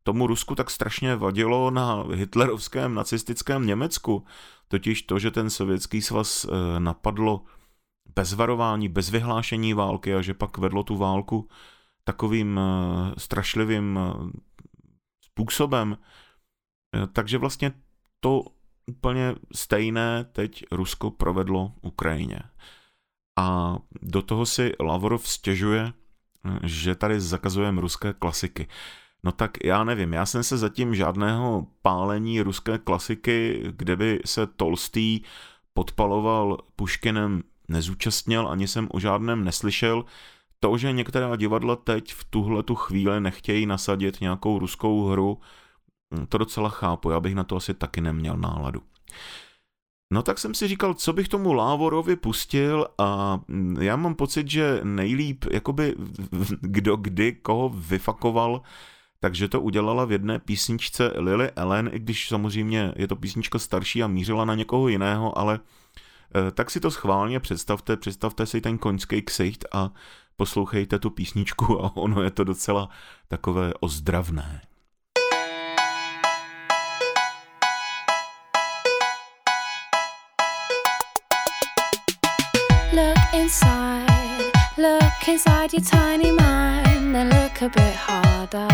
tomu 0.02 0.26
Rusku 0.26 0.54
tak 0.54 0.70
strašně 0.70 1.16
vadilo 1.16 1.70
na 1.70 2.04
hitlerovském 2.14 2.94
nacistickém 2.94 3.66
Německu, 3.66 4.24
totiž 4.68 5.02
to, 5.02 5.18
že 5.18 5.30
ten 5.30 5.50
sovětský 5.50 6.02
svaz 6.02 6.44
eh, 6.44 6.80
napadlo 6.80 7.44
bez 8.14 8.32
varování, 8.32 8.88
bez 8.88 9.10
vyhlášení 9.10 9.74
války 9.74 10.14
a 10.14 10.22
že 10.22 10.34
pak 10.34 10.58
vedlo 10.58 10.82
tu 10.82 10.96
válku 10.96 11.48
takovým 12.04 12.60
eh, 12.60 13.14
strašlivým 13.18 13.98
eh, 13.98 14.30
způsobem. 15.24 15.98
Takže 17.12 17.38
vlastně 17.38 17.72
to 18.20 18.44
úplně 18.86 19.34
stejné 19.54 20.24
teď 20.24 20.64
Rusko 20.72 21.10
provedlo 21.10 21.72
Ukrajině. 21.82 22.40
A 23.38 23.76
do 24.02 24.22
toho 24.22 24.46
si 24.46 24.72
Lavrov 24.80 25.28
stěžuje, 25.28 25.92
že 26.62 26.94
tady 26.94 27.20
zakazujeme 27.20 27.80
ruské 27.80 28.12
klasiky. 28.12 28.68
No 29.24 29.32
tak 29.32 29.64
já 29.64 29.84
nevím, 29.84 30.12
já 30.12 30.26
jsem 30.26 30.42
se 30.42 30.58
zatím 30.58 30.94
žádného 30.94 31.66
pálení 31.82 32.40
ruské 32.40 32.78
klasiky, 32.78 33.62
kde 33.76 33.96
by 33.96 34.20
se 34.24 34.46
Tolstý 34.46 35.20
podpaloval 35.74 36.58
Puškinem 36.76 37.42
nezúčastnil, 37.68 38.48
ani 38.48 38.68
jsem 38.68 38.88
o 38.90 39.00
žádném 39.00 39.44
neslyšel. 39.44 40.04
To, 40.60 40.78
že 40.78 40.92
některá 40.92 41.36
divadla 41.36 41.76
teď 41.76 42.14
v 42.14 42.24
tuhle 42.24 42.62
tu 42.62 42.74
chvíli 42.74 43.20
nechtějí 43.20 43.66
nasadit 43.66 44.20
nějakou 44.20 44.58
ruskou 44.58 45.04
hru, 45.04 45.38
to 46.28 46.38
docela 46.38 46.68
chápu, 46.68 47.10
já 47.10 47.20
bych 47.20 47.34
na 47.34 47.44
to 47.44 47.56
asi 47.56 47.74
taky 47.74 48.00
neměl 48.00 48.36
náladu. 48.36 48.82
No 50.12 50.22
tak 50.22 50.38
jsem 50.38 50.54
si 50.54 50.68
říkal, 50.68 50.94
co 50.94 51.12
bych 51.12 51.28
tomu 51.28 51.52
Lávorovi 51.52 52.16
pustil 52.16 52.86
a 52.98 53.40
já 53.80 53.96
mám 53.96 54.14
pocit, 54.14 54.50
že 54.50 54.80
nejlíp, 54.82 55.44
jakoby 55.52 55.94
kdo 56.60 56.96
kdy 56.96 57.32
koho 57.32 57.68
vyfakoval, 57.68 58.62
takže 59.20 59.48
to 59.48 59.60
udělala 59.60 60.04
v 60.04 60.12
jedné 60.12 60.38
písničce 60.38 61.12
Lily 61.16 61.50
Ellen, 61.50 61.90
i 61.92 61.98
když 61.98 62.28
samozřejmě 62.28 62.92
je 62.96 63.08
to 63.08 63.16
písnička 63.16 63.58
starší 63.58 64.02
a 64.02 64.06
mířila 64.06 64.44
na 64.44 64.54
někoho 64.54 64.88
jiného, 64.88 65.38
ale 65.38 65.60
tak 66.54 66.70
si 66.70 66.80
to 66.80 66.90
schválně 66.90 67.40
představte, 67.40 67.96
představte 67.96 68.46
si 68.46 68.60
ten 68.60 68.78
koňský 68.78 69.22
ksicht 69.22 69.64
a 69.72 69.90
poslouchejte 70.36 70.98
tu 70.98 71.10
písničku 71.10 71.84
a 71.84 71.96
ono 71.96 72.22
je 72.22 72.30
to 72.30 72.44
docela 72.44 72.88
takové 73.28 73.72
ozdravné. 73.80 74.60
Look 82.92 83.34
inside, 83.34 84.52
look 84.78 85.28
inside 85.28 85.72
your 85.72 85.84
tiny 85.90 86.32
mind, 86.32 87.14
then 87.14 87.28
look 87.28 87.62
a 87.62 87.68
bit 87.68 87.94
harder. 87.96 88.68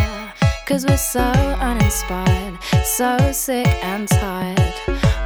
Cause 0.68 0.86
we're 0.86 0.96
so 0.96 1.32
uninspired, 1.60 2.58
so 2.84 3.32
sick 3.32 3.84
and 3.84 4.08
tired 4.08 4.74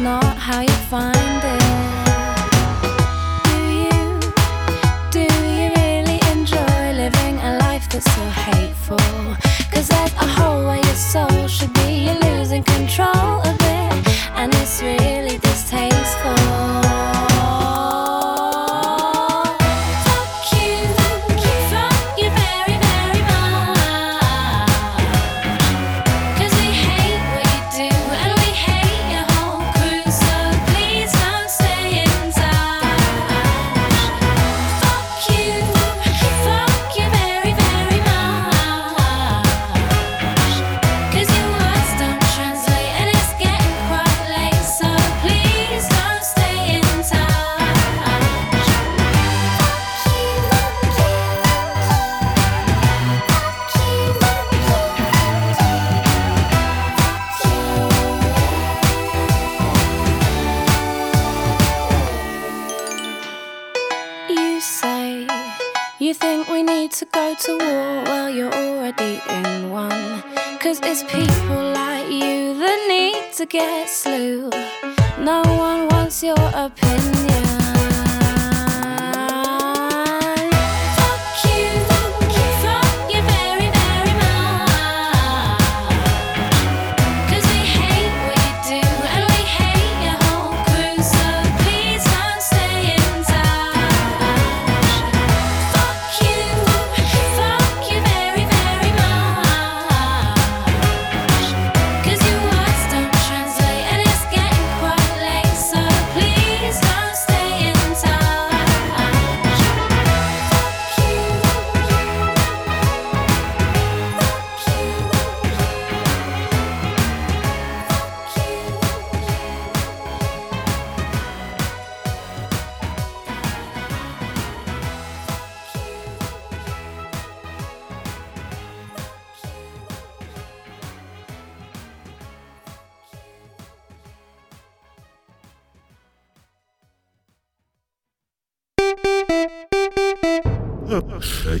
não 0.00 0.20
not 0.20 0.27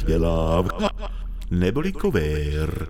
Předělávka 0.08 0.88
neboli 1.50 1.92
kovér. 1.92 2.88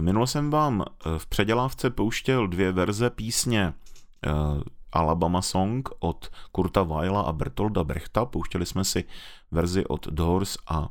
Minule 0.00 0.26
jsem 0.26 0.50
vám 0.50 0.84
eh, 0.84 1.18
v 1.18 1.26
předělávce 1.26 1.90
pouštěl 1.90 2.46
dvě 2.46 2.72
verze 2.72 3.10
písně 3.10 3.62
eh, 4.26 4.30
Alabama 4.92 5.42
Song 5.42 5.88
od 5.98 6.30
Kurta 6.52 6.82
Weila 6.82 7.22
a 7.22 7.32
Bertolda 7.32 7.84
Brechta. 7.84 8.24
Pouštěli 8.24 8.66
jsme 8.66 8.84
si 8.84 9.04
verzi 9.50 9.86
od 9.86 10.06
Doors 10.06 10.56
a 10.68 10.88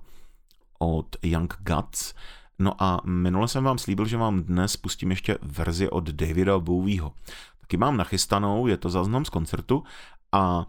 od 0.80 1.16
Young 1.22 1.54
Guts. 1.60 2.14
No 2.60 2.84
a 2.84 3.02
minule 3.06 3.48
jsem 3.48 3.64
vám 3.64 3.78
slíbil, 3.78 4.06
že 4.06 4.18
vám 4.18 4.44
dnes 4.44 4.78
pustím 4.78 5.10
ještě 5.10 5.38
verzi 5.42 5.90
od 5.90 6.10
Davida 6.10 6.60
Bowieho. 6.60 7.14
Taky 7.62 7.78
mám 7.78 7.98
nachystanou, 7.98 8.68
je 8.68 8.78
to 8.78 8.90
záznam 8.90 9.26
z 9.26 9.30
koncertu 9.30 9.84
a 10.32 10.66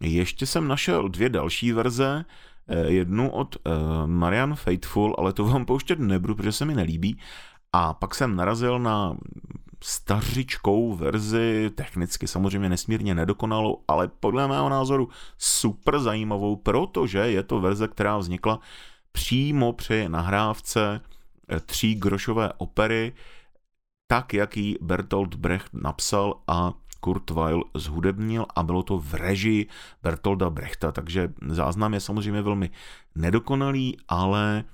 ještě 0.00 0.46
jsem 0.46 0.68
našel 0.68 1.08
dvě 1.08 1.28
další 1.28 1.72
verze, 1.72 2.24
jednu 2.74 3.30
od 3.30 3.56
eh, 3.56 3.70
Marian 4.06 4.54
Faithful, 4.54 5.14
ale 5.18 5.32
to 5.32 5.44
vám 5.44 5.64
pouštět 5.64 5.98
nebudu, 5.98 6.34
protože 6.34 6.52
se 6.52 6.64
mi 6.64 6.74
nelíbí. 6.74 7.18
A 7.72 7.94
pak 7.94 8.14
jsem 8.14 8.36
narazil 8.36 8.78
na 8.78 9.16
stařičkou 9.84 10.94
verzi, 10.94 11.70
technicky 11.74 12.26
samozřejmě 12.26 12.68
nesmírně 12.68 13.14
nedokonalou, 13.14 13.82
ale 13.88 14.08
podle 14.08 14.48
mého 14.48 14.68
názoru 14.68 15.08
super 15.38 15.98
zajímavou, 15.98 16.56
protože 16.56 17.18
je 17.18 17.42
to 17.42 17.60
verze, 17.60 17.88
která 17.88 18.18
vznikla 18.18 18.60
přímo 19.12 19.72
při 19.72 20.08
nahrávce 20.08 21.00
eh, 21.48 21.60
tří 21.60 21.94
grošové 21.94 22.52
opery, 22.58 23.12
tak, 24.06 24.34
jak 24.34 24.56
ji 24.56 24.78
Bertolt 24.80 25.34
Brecht 25.34 25.74
napsal 25.74 26.40
a 26.46 26.72
Kurt 27.00 27.30
Weill 27.30 27.64
zhudebnil 27.74 28.46
a 28.56 28.62
bylo 28.62 28.82
to 28.82 28.98
v 28.98 29.14
režii 29.14 29.66
Bertolda 30.02 30.50
Brechta, 30.50 30.92
takže 30.92 31.32
záznam 31.48 31.94
je 31.94 32.00
samozřejmě 32.00 32.42
velmi 32.42 32.70
nedokonalý, 33.14 33.96
ale 34.08 34.64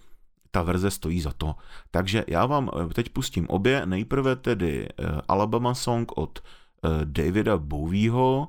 ta 0.51 0.63
verze 0.63 0.91
stojí 0.91 1.21
za 1.21 1.33
to. 1.33 1.55
Takže 1.91 2.25
já 2.29 2.47
vám 2.47 2.71
eh, 2.71 2.95
teď 2.95 3.09
pustím 3.09 3.47
obě, 3.49 3.87
nejprve 3.87 4.37
tedy 4.37 4.89
eh, 4.89 5.21
Alabama 5.29 5.75
Song 5.75 6.13
od 6.19 6.39
eh, 6.39 6.89
Davida 7.05 7.59
Bowieho, 7.59 8.49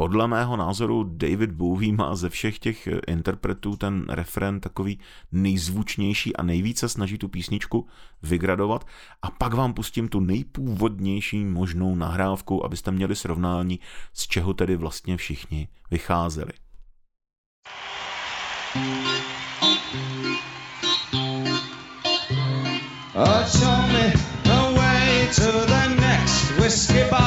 podle 0.00 0.28
mého 0.28 0.56
názoru 0.56 1.04
David 1.04 1.50
Bowie 1.52 1.92
má 1.92 2.16
ze 2.16 2.28
všech 2.28 2.58
těch 2.58 2.88
interpretů 3.06 3.76
ten 3.76 4.06
refren 4.08 4.60
takový 4.60 4.98
nejzvučnější 5.32 6.36
a 6.36 6.42
nejvíce 6.42 6.88
snaží 6.88 7.18
tu 7.18 7.28
písničku 7.28 7.86
vygradovat 8.22 8.86
a 9.22 9.30
pak 9.30 9.54
vám 9.54 9.74
pustím 9.74 10.08
tu 10.08 10.20
nejpůvodnější 10.20 11.44
možnou 11.44 11.94
nahrávku, 11.94 12.64
abyste 12.64 12.90
měli 12.90 13.16
srovnání, 13.16 13.80
z 14.12 14.26
čeho 14.26 14.54
tedy 14.54 14.76
vlastně 14.76 15.16
všichni 15.16 15.68
vycházeli. 15.90 16.52
Oh, 23.14 23.44
show 23.46 23.92
me 23.92 24.12
the 24.44 24.76
way 24.76 25.28
to 25.34 25.66
the 25.66 26.00
next 26.00 26.58
whiskey 26.58 27.04
bar. 27.10 27.19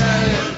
I 0.00 0.57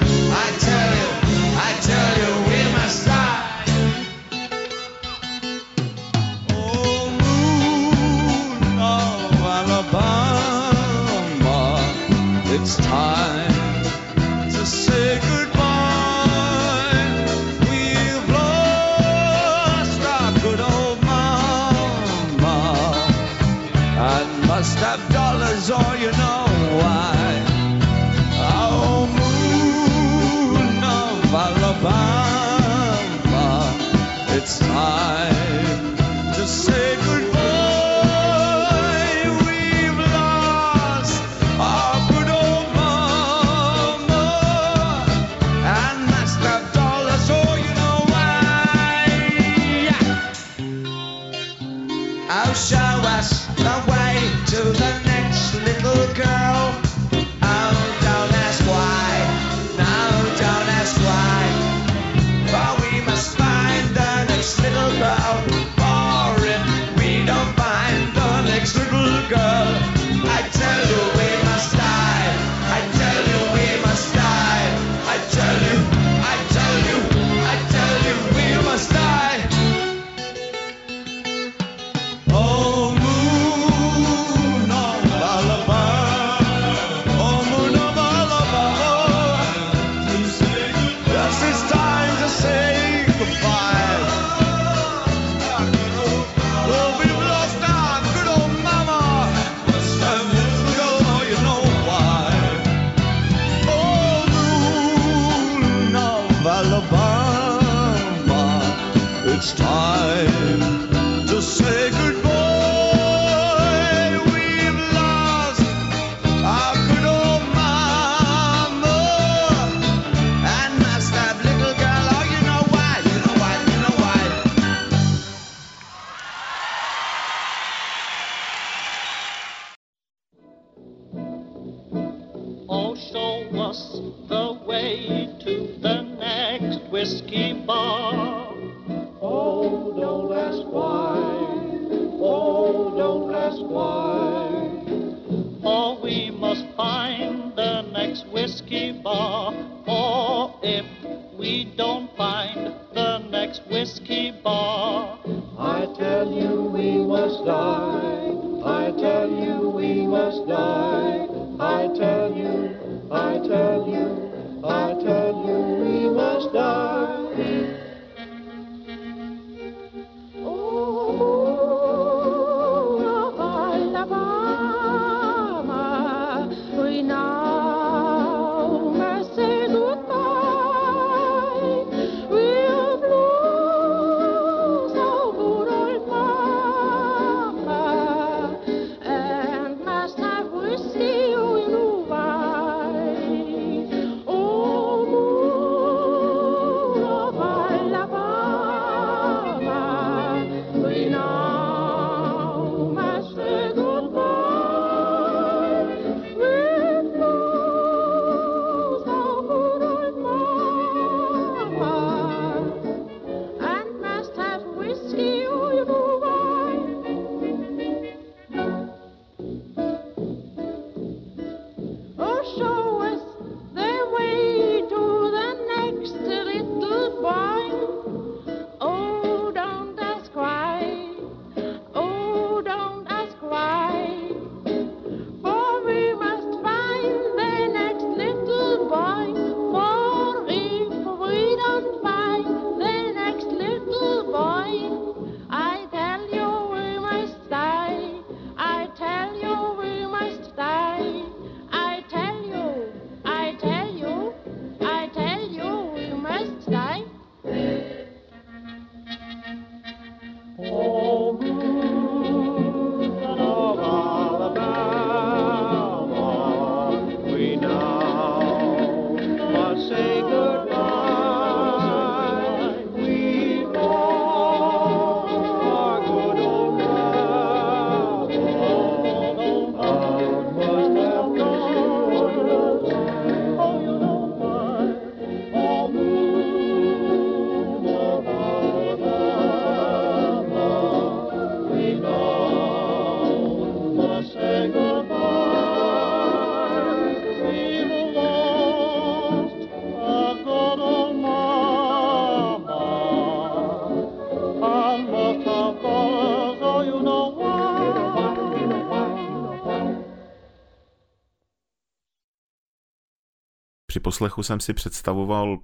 poslechu 314.11 314.43
jsem 314.43 314.59
si 314.59 314.73
představoval 314.73 315.59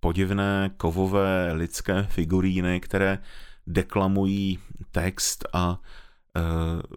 podivné 0.00 0.70
kovové 0.76 1.52
lidské 1.52 2.02
figuríny, 2.02 2.80
které 2.80 3.18
deklamují 3.66 4.58
text 4.90 5.44
a 5.52 5.78
e, 5.78 6.40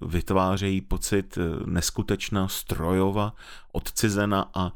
vytvářejí 0.06 0.82
pocit 0.82 1.38
e, 1.38 1.42
neskutečná, 1.66 2.48
strojova, 2.48 3.36
odcizena 3.72 4.50
a 4.54 4.74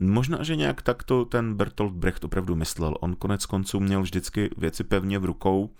možná, 0.00 0.42
že 0.42 0.56
nějak 0.56 0.82
takto 0.82 1.24
ten 1.24 1.54
Bertolt 1.54 1.92
Brecht 1.92 2.24
opravdu 2.24 2.56
myslel. 2.56 2.94
On 3.00 3.16
konec 3.16 3.46
konců 3.46 3.80
měl 3.80 4.02
vždycky 4.02 4.50
věci 4.56 4.84
pevně 4.84 5.18
v 5.18 5.24
rukou 5.24 5.74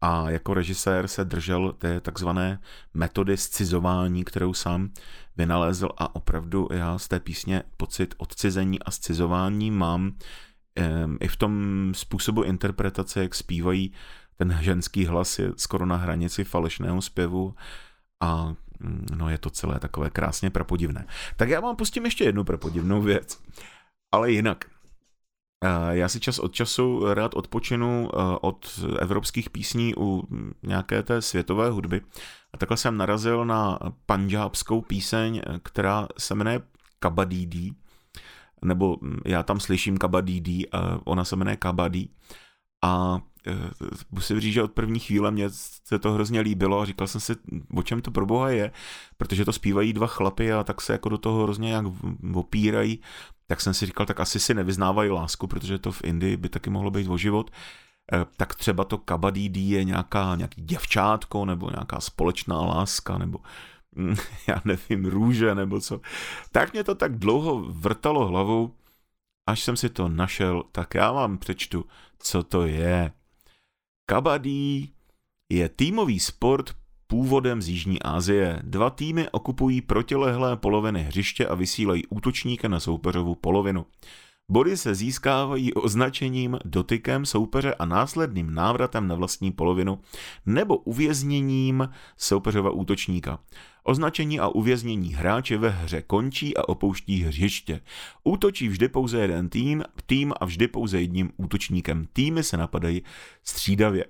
a 0.00 0.30
jako 0.30 0.54
režisér 0.54 1.08
se 1.08 1.24
držel 1.24 1.72
té 1.72 2.00
takzvané 2.00 2.58
metody 2.94 3.36
scizování, 3.36 4.24
kterou 4.24 4.54
sám 4.54 4.90
vynalezl 5.36 5.88
a 5.98 6.14
opravdu 6.14 6.68
já 6.72 6.98
z 6.98 7.08
té 7.08 7.20
písně 7.20 7.62
pocit 7.76 8.14
odcizení 8.18 8.82
a 8.82 8.90
scizování 8.90 9.70
mám 9.70 10.12
i 11.20 11.28
v 11.28 11.36
tom 11.36 11.92
způsobu 11.94 12.42
interpretace, 12.42 13.22
jak 13.22 13.34
zpívají, 13.34 13.92
ten 14.36 14.58
ženský 14.60 15.06
hlas 15.06 15.38
je 15.38 15.52
skoro 15.56 15.86
na 15.86 15.96
hranici 15.96 16.44
falešného 16.44 17.02
zpěvu 17.02 17.54
a 18.20 18.54
mm, 18.80 19.06
no 19.16 19.30
je 19.30 19.38
to 19.38 19.50
celé 19.50 19.78
takové 19.78 20.10
krásně 20.10 20.50
prapodivné. 20.50 21.06
Tak 21.36 21.48
já 21.48 21.60
vám 21.60 21.76
pustím 21.76 22.04
ještě 22.04 22.24
jednu 22.24 22.44
prapodivnou 22.44 23.02
věc, 23.02 23.42
ale 24.12 24.30
jinak. 24.30 24.64
Já 25.90 26.08
si 26.08 26.20
čas 26.20 26.38
od 26.38 26.52
času 26.52 27.14
rád 27.14 27.34
odpočinu 27.34 28.08
eh, 28.12 28.18
od 28.40 28.80
evropských 28.98 29.50
písní 29.50 29.94
u 29.96 30.28
nějaké 30.62 31.02
té 31.02 31.22
světové 31.22 31.70
hudby. 31.70 32.00
A 32.52 32.56
takhle 32.58 32.76
jsem 32.76 32.96
narazil 32.96 33.44
na 33.44 33.78
panžábskou 34.06 34.80
píseň, 34.80 35.40
eh, 35.46 35.58
která 35.62 36.08
se 36.18 36.34
jmenuje 36.34 36.60
Kabadidi, 36.98 37.74
nebo 38.64 38.96
mm, 39.00 39.18
já 39.24 39.42
tam 39.42 39.60
slyším 39.60 39.98
Kabadidi 39.98 40.68
a 40.72 41.00
ona 41.04 41.24
se 41.24 41.36
jmenuje 41.36 41.56
Kabadi. 41.56 42.08
A 42.84 43.20
eh, 43.46 43.52
musím 44.10 44.40
říct, 44.40 44.54
že 44.54 44.62
od 44.62 44.72
první 44.72 44.98
chvíle 44.98 45.30
mě 45.30 45.46
se 45.84 45.98
to 45.98 46.12
hrozně 46.12 46.40
líbilo 46.40 46.80
a 46.80 46.84
říkal 46.84 47.06
jsem 47.06 47.20
si, 47.20 47.32
o 47.74 47.82
čem 47.82 48.02
to 48.02 48.10
pro 48.10 48.26
boha 48.26 48.50
je, 48.50 48.72
protože 49.16 49.44
to 49.44 49.52
zpívají 49.52 49.92
dva 49.92 50.06
chlapy 50.06 50.52
a 50.52 50.64
tak 50.64 50.80
se 50.80 50.92
jako 50.92 51.08
do 51.08 51.18
toho 51.18 51.42
hrozně 51.42 51.68
nějak 51.68 51.86
opírají, 52.34 53.00
tak 53.46 53.60
jsem 53.60 53.74
si 53.74 53.86
říkal, 53.86 54.06
tak 54.06 54.20
asi 54.20 54.40
si 54.40 54.54
nevyznávají 54.54 55.10
lásku, 55.10 55.46
protože 55.46 55.78
to 55.78 55.92
v 55.92 56.04
Indii 56.04 56.36
by 56.36 56.48
taky 56.48 56.70
mohlo 56.70 56.90
být 56.90 57.08
o 57.08 57.16
život, 57.16 57.50
Eh, 58.12 58.26
tak 58.36 58.54
třeba 58.54 58.84
to 58.84 58.98
kabadidi 58.98 59.60
je 59.60 59.84
nějaká, 59.84 60.34
nějaký 60.34 60.62
děvčátko 60.62 61.44
nebo 61.44 61.70
nějaká 61.70 62.00
společná 62.00 62.60
láska 62.60 63.18
nebo 63.18 63.38
mm, 63.94 64.16
já 64.48 64.60
nevím, 64.64 65.04
růže 65.04 65.54
nebo 65.54 65.80
co. 65.80 66.00
Tak 66.52 66.72
mě 66.72 66.84
to 66.84 66.94
tak 66.94 67.18
dlouho 67.18 67.62
vrtalo 67.62 68.26
hlavou, 68.26 68.74
až 69.48 69.62
jsem 69.62 69.76
si 69.76 69.88
to 69.88 70.08
našel, 70.08 70.62
tak 70.72 70.94
já 70.94 71.12
vám 71.12 71.38
přečtu, 71.38 71.84
co 72.18 72.42
to 72.42 72.66
je. 72.66 73.12
Kabadí 74.10 74.92
je 75.52 75.68
týmový 75.68 76.20
sport 76.20 76.76
původem 77.06 77.62
z 77.62 77.68
Jižní 77.68 78.02
Asie. 78.02 78.60
Dva 78.62 78.90
týmy 78.90 79.28
okupují 79.30 79.80
protilehlé 79.80 80.56
poloviny 80.56 81.02
hřiště 81.02 81.46
a 81.46 81.54
vysílají 81.54 82.06
útočníka 82.06 82.68
na 82.68 82.80
soupeřovu 82.80 83.34
polovinu. 83.34 83.86
Body 84.48 84.76
se 84.76 84.94
získávají 84.94 85.74
označením, 85.74 86.58
dotykem 86.64 87.26
soupeře 87.26 87.74
a 87.74 87.84
následným 87.84 88.54
návratem 88.54 89.08
na 89.08 89.14
vlastní 89.14 89.52
polovinu 89.52 89.98
nebo 90.46 90.76
uvězněním 90.76 91.88
soupeřova 92.16 92.70
útočníka. 92.70 93.38
Označení 93.82 94.40
a 94.40 94.48
uvěznění 94.48 95.14
hráče 95.14 95.58
ve 95.58 95.68
hře 95.68 96.02
končí 96.02 96.56
a 96.56 96.68
opouští 96.68 97.22
hřiště. 97.22 97.80
Útočí 98.24 98.68
vždy 98.68 98.88
pouze 98.88 99.18
jeden 99.18 99.48
tým, 99.48 99.84
tým 100.06 100.32
a 100.40 100.44
vždy 100.44 100.68
pouze 100.68 101.00
jedním 101.00 101.30
útočníkem. 101.36 102.08
Týmy 102.12 102.42
se 102.42 102.56
napadají 102.56 103.02
střídavě. 103.42 104.04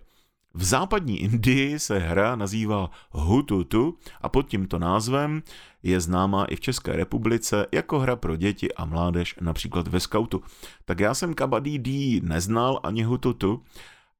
V 0.56 0.64
západní 0.64 1.20
Indii 1.20 1.78
se 1.78 1.98
hra 1.98 2.36
nazývá 2.36 2.90
Hututu 3.10 3.98
a 4.20 4.28
pod 4.28 4.48
tímto 4.48 4.78
názvem 4.78 5.42
je 5.82 6.00
známá 6.00 6.44
i 6.44 6.56
v 6.56 6.60
České 6.60 6.92
republice 6.92 7.66
jako 7.72 7.98
hra 7.98 8.16
pro 8.16 8.36
děti 8.36 8.74
a 8.74 8.84
mládež, 8.84 9.34
například 9.40 9.88
ve 9.88 10.00
skautu. 10.00 10.42
Tak 10.84 11.00
já 11.00 11.14
jsem 11.14 11.34
Kabaddi 11.34 11.78
D 11.78 12.20
neznal 12.20 12.80
ani 12.82 13.02
Hututu, 13.02 13.62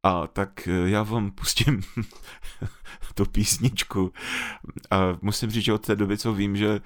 a 0.03 0.27
tak 0.27 0.68
já 0.85 1.03
vám 1.03 1.31
pustím 1.31 1.83
tu 3.14 3.27
písničku. 3.27 4.12
A 4.90 5.18
musím 5.22 5.51
říct, 5.51 5.64
že 5.64 5.72
od 5.72 5.87
té 5.87 5.96
doby, 5.96 6.18
co 6.18 6.33
vím, 6.33 6.57
že 6.57 6.81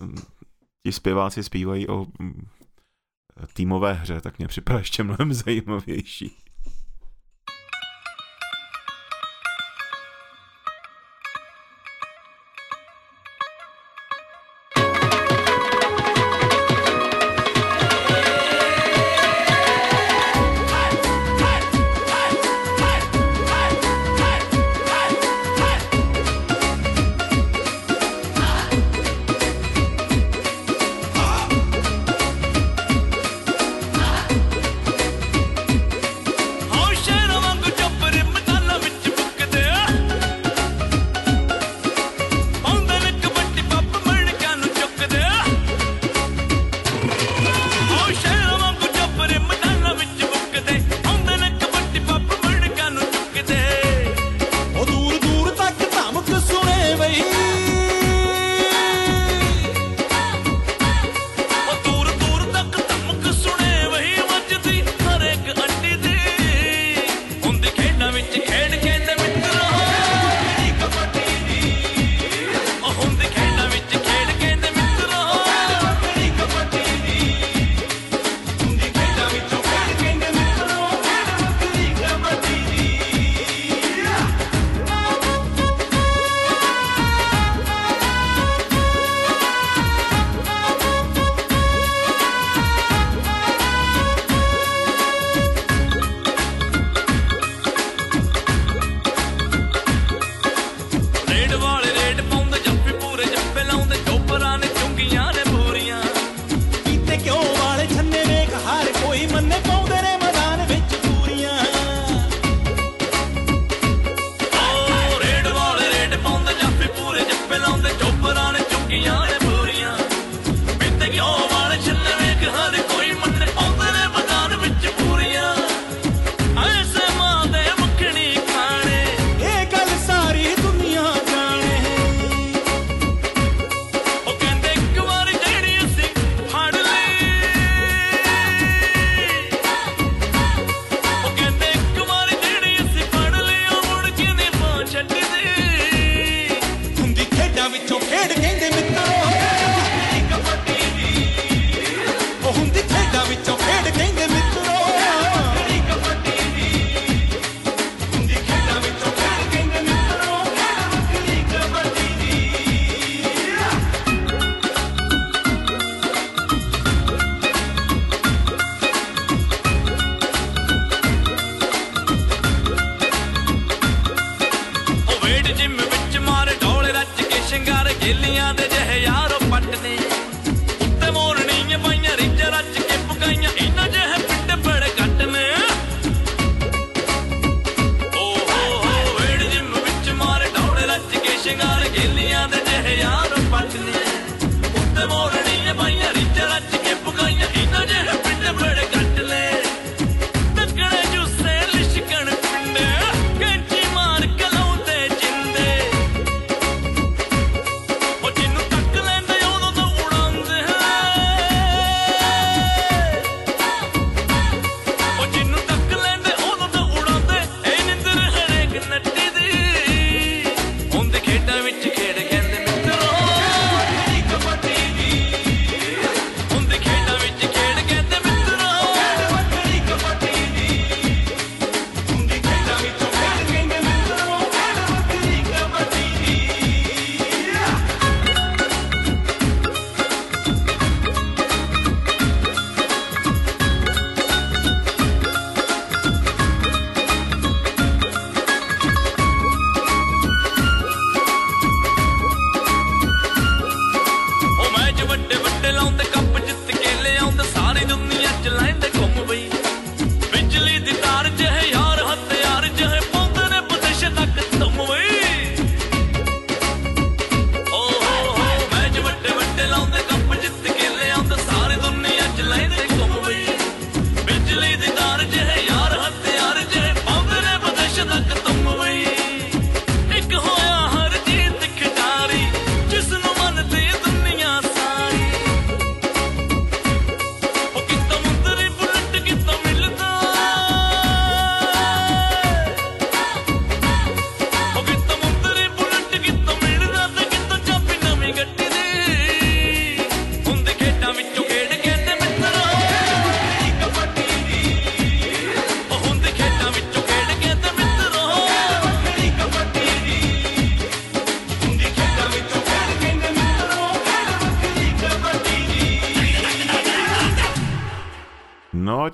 mm, 0.00 0.16
ti 0.82 0.92
zpěváci 0.92 1.42
zpívají 1.42 1.88
o 1.88 2.06
mm, 2.18 2.46
týmové 3.52 3.92
hře, 3.92 4.20
tak 4.20 4.38
mě 4.38 4.48
připadá 4.48 4.78
ještě 4.78 5.02
mnohem 5.02 5.34
zajímavější. 5.34 6.45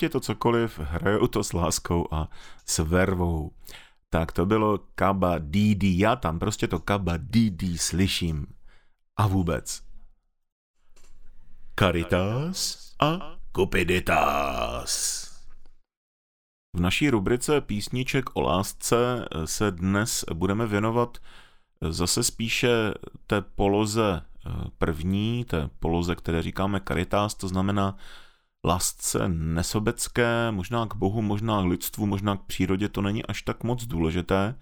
Je 0.03 0.11
to 0.11 0.21
cokoliv, 0.21 0.79
hrajou 0.79 1.27
to 1.27 1.45
s 1.45 1.53
láskou 1.53 2.09
a 2.11 2.29
s 2.67 2.79
vervou. 2.79 3.53
Tak 4.11 4.33
to 4.33 4.47
bylo 4.47 4.79
Kaba 4.95 5.39
Didi, 5.39 5.99
já 5.99 6.17
tam 6.17 6.39
prostě 6.39 6.69
to 6.69 6.79
Kaba 6.79 7.13
Didi 7.17 7.79
slyším. 7.79 8.47
A 9.17 9.27
vůbec. 9.27 9.83
Caritas 11.79 12.93
a 13.01 13.37
Cupiditas. 13.57 15.23
V 16.77 16.81
naší 16.81 17.11
rubrice 17.11 17.61
Písniček 17.61 18.37
o 18.37 18.41
lásce 18.41 19.29
se 19.45 19.71
dnes 19.71 20.25
budeme 20.35 20.67
věnovat 20.67 21.19
zase 21.91 22.23
spíše 22.23 22.95
té 23.27 23.41
poloze 23.41 24.23
první, 24.79 25.45
té 25.45 25.71
poloze, 25.79 26.15
které 26.15 26.43
říkáme 26.43 26.81
Caritas, 26.89 27.35
to 27.35 27.49
znamená 27.49 27.97
lásce 28.65 29.29
nesobecké, 29.29 30.51
možná 30.51 30.87
k 30.87 30.95
Bohu, 30.95 31.23
možná 31.23 31.63
k 31.63 31.67
lidstvu, 31.67 32.07
možná 32.07 32.37
k 32.37 32.43
přírodě, 32.43 32.89
to 32.89 33.03
není 33.03 33.27
až 33.27 33.43
tak 33.43 33.65
moc 33.65 33.85
důležité. 33.85 34.55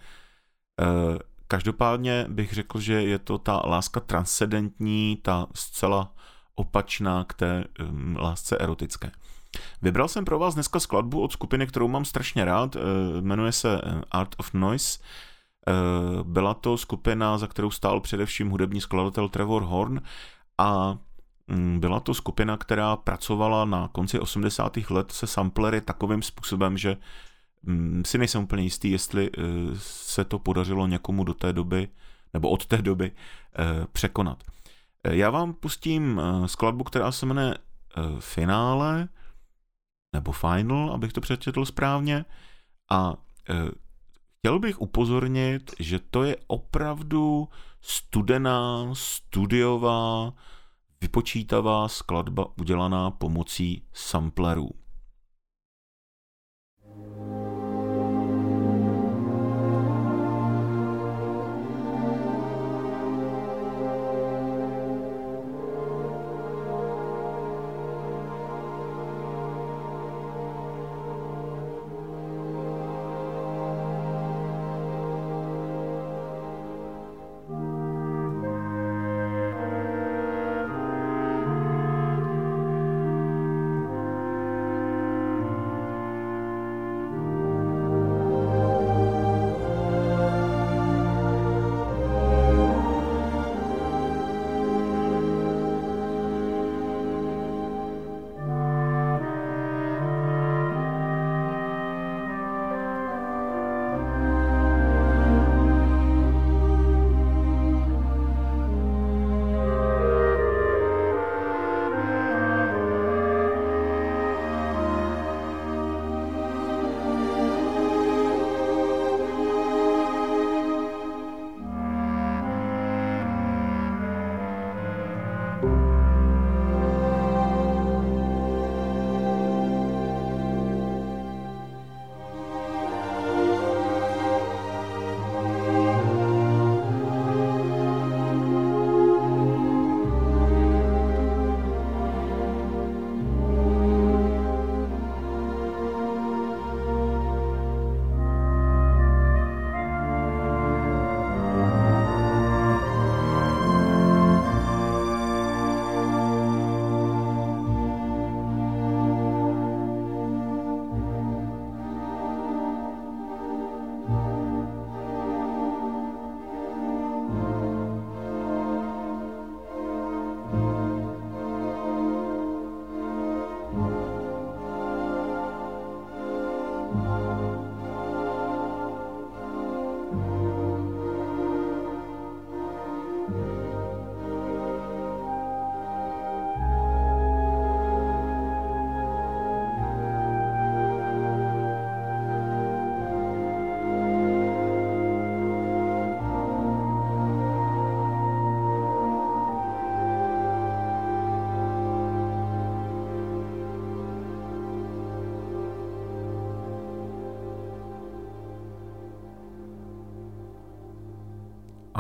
Eh, 0.81 1.19
každopádně 1.47 2.27
bych 2.29 2.53
řekl, 2.53 2.81
že 2.81 3.03
je 3.03 3.19
to 3.19 3.39
ta 3.39 3.63
láska 3.67 4.01
transcendentní, 4.01 5.19
ta 5.23 5.47
zcela 5.55 6.15
opačná 6.55 7.25
k 7.25 7.35
té 7.35 7.65
lásce 8.17 8.59
erotické. 8.59 9.11
Vybral 9.83 10.09
jsem 10.09 10.25
pro 10.25 10.39
vás 10.39 10.55
dneska 10.55 10.81
skladbu 10.81 11.21
od 11.23 11.33
skupiny, 11.33 11.67
kterou 11.67 11.89
mám 11.89 12.05
strašně 12.05 12.45
rád, 12.45 12.77
uh, 12.77 12.83
jmenuje 13.21 13.53
se 13.53 13.81
Art 14.11 14.35
of 14.39 14.55
Noise. 14.55 14.99
Byla 16.23 16.55
to 16.55 16.77
skupina, 16.77 17.39
za 17.39 17.47
kterou 17.47 17.71
stál 17.71 18.01
především 18.01 18.51
hudební 18.51 18.81
skladatel 18.81 19.29
Trevor 19.29 19.63
Horn 19.63 20.01
a 20.59 20.99
byla 21.79 22.01
to 22.01 22.15
skupina, 22.15 22.57
která 22.57 22.97
pracovala 22.97 23.65
na 23.65 23.89
konci 23.89 24.21
80. 24.21 24.77
let 24.91 25.13
se 25.13 25.27
samplery 25.27 25.81
takovým 25.81 26.23
způsobem, 26.23 26.79
že 26.79 26.97
um, 27.67 28.03
si 28.05 28.19
nejsem 28.19 28.43
úplně 28.43 28.63
jistý, 28.63 28.91
jestli 28.91 29.31
uh, 29.31 29.45
se 29.77 30.25
to 30.25 30.39
podařilo 30.39 30.87
někomu 30.87 31.25
do 31.25 31.35
té 31.35 31.53
doby, 31.53 31.89
nebo 32.35 32.51
od 32.51 32.67
té 32.67 32.83
doby 32.83 33.11
uh, 33.11 33.87
překonat. 33.93 34.45
Já 35.05 35.31
vám 35.31 35.55
pustím 35.55 36.21
skladbu, 36.47 36.85
která 36.85 37.13
se 37.13 37.27
jmenuje 37.27 37.55
Finále, 38.19 39.09
nebo 40.13 40.33
Final, 40.33 40.91
abych 40.93 41.13
to 41.13 41.21
přečetl 41.21 41.65
správně. 41.65 42.25
A 42.91 43.15
chtěl 44.39 44.59
bych 44.59 44.81
upozornit, 44.81 45.71
že 45.79 45.99
to 46.11 46.23
je 46.25 46.37
opravdu 46.47 47.49
studená, 47.81 48.91
studiová, 48.93 50.33
vypočítavá 51.03 51.89
skladba 51.89 52.47
udělaná 52.61 53.11
pomocí 53.11 53.83
samplerů. 53.93 54.80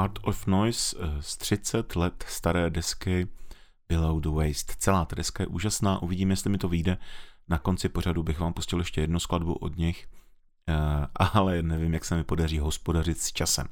Art 0.00 0.18
of 0.22 0.46
Noise 0.46 0.96
eh, 1.00 1.22
z 1.22 1.36
30 1.36 1.96
let 1.96 2.24
staré 2.28 2.70
desky 2.70 3.28
Below 3.88 4.20
the 4.20 4.28
Waste. 4.28 4.74
Celá 4.78 5.04
ta 5.04 5.16
deska 5.16 5.42
je 5.42 5.46
úžasná, 5.46 6.02
uvidíme, 6.02 6.32
jestli 6.32 6.50
mi 6.50 6.58
to 6.58 6.68
vyjde. 6.68 6.98
Na 7.48 7.58
konci 7.58 7.88
pořadu 7.88 8.22
bych 8.22 8.40
vám 8.40 8.52
pustil 8.52 8.78
ještě 8.78 9.00
jednu 9.00 9.20
skladbu 9.20 9.54
od 9.54 9.76
nich, 9.76 10.08
eh, 10.68 11.06
ale 11.34 11.62
nevím, 11.62 11.94
jak 11.94 12.04
se 12.04 12.16
mi 12.16 12.24
podaří 12.24 12.58
hospodařit 12.58 13.18
s 13.20 13.32
časem. 13.32 13.66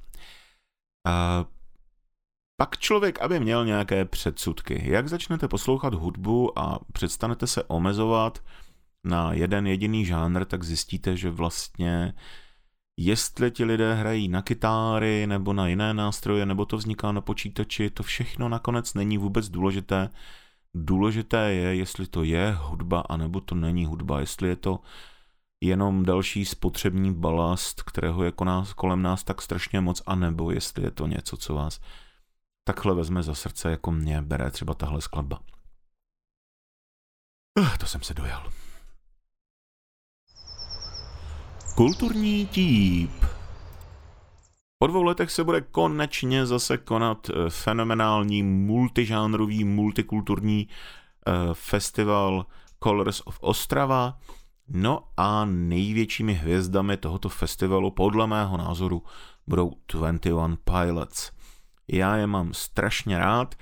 Pak 2.57 2.79
člověk, 2.79 3.21
aby 3.21 3.41
měl 3.41 3.65
nějaké 3.65 4.05
předsudky. 4.05 4.91
Jak 4.91 5.09
začnete 5.09 5.49
poslouchat 5.49 5.95
hudbu 5.95 6.59
a 6.59 6.79
přestanete 6.93 7.47
se 7.47 7.63
omezovat 7.63 8.45
na 9.05 9.33
jeden 9.33 9.67
jediný 9.67 10.07
žánr, 10.07 10.45
tak 10.45 10.65
zjistíte, 10.65 11.17
že 11.17 11.31
vlastně 11.31 12.15
jestli 13.01 13.51
ti 13.51 13.65
lidé 13.65 13.95
hrají 13.95 14.29
na 14.29 14.43
kytáry 14.43 15.27
nebo 15.27 15.53
na 15.53 15.69
jiné 15.69 15.95
nástroje, 15.95 16.47
nebo 16.47 16.65
to 16.65 16.77
vzniká 16.77 17.13
na 17.13 17.21
počítači, 17.21 17.91
to 17.91 18.03
všechno 18.03 18.49
nakonec 18.49 18.95
není 18.95 19.19
vůbec 19.19 19.49
důležité. 19.49 20.11
Důležité 20.75 21.53
je, 21.53 21.77
jestli 21.77 22.07
to 22.07 22.23
je 22.23 22.57
hudba, 22.59 23.01
anebo 23.01 23.41
to 23.41 23.55
není 23.55 23.87
hudba, 23.87 24.21
jestli 24.21 24.49
je 24.49 24.57
to 24.57 24.81
jenom 25.65 26.05
další 26.05 26.45
spotřební 26.45 27.15
balast, 27.15 27.83
kterého 27.83 28.25
je 28.25 28.33
kolem 28.77 29.03
nás 29.03 29.25
tak 29.25 29.43
strašně 29.43 29.81
moc, 29.81 30.03
anebo 30.07 30.51
jestli 30.51 30.85
je 30.85 30.91
to 30.91 31.07
něco, 31.07 31.37
co 31.37 31.55
vás 31.55 31.81
takhle 32.65 32.95
vezme 32.95 33.23
za 33.23 33.35
srdce, 33.35 33.71
jako 33.71 33.91
mě 33.91 34.23
bere 34.23 34.51
třeba 34.51 34.75
tahle 34.75 35.01
skladba. 35.01 35.41
To 37.81 37.87
jsem 37.87 38.03
se 38.03 38.15
dojal. 38.15 38.68
Kulturní 41.79 42.47
típ. 42.47 43.11
Po 44.79 44.87
dvou 44.87 45.03
letech 45.03 45.31
se 45.31 45.45
bude 45.45 45.61
konečně 45.61 46.47
zase 46.47 46.79
konat 46.79 47.31
eh, 47.31 47.51
fenomenální 47.51 48.43
multižánrový, 48.43 49.65
multikulturní 49.65 50.69
eh, 50.69 51.33
festival 51.53 52.47
Colors 52.85 53.23
of 53.25 53.39
Ostrava. 53.41 54.19
No 54.69 55.05
a 55.17 55.45
největšími 55.45 56.35
hvězdami 56.35 56.97
tohoto 56.97 57.29
festivalu 57.29 57.91
podle 57.91 58.27
mého 58.27 58.57
názoru 58.57 59.03
budou 59.47 59.73
21 59.93 60.57
Pilots. 60.65 61.31
Já 61.89 62.17
je 62.17 62.27
mám 62.27 62.55
strašně 62.55 63.19
rád 63.19 63.55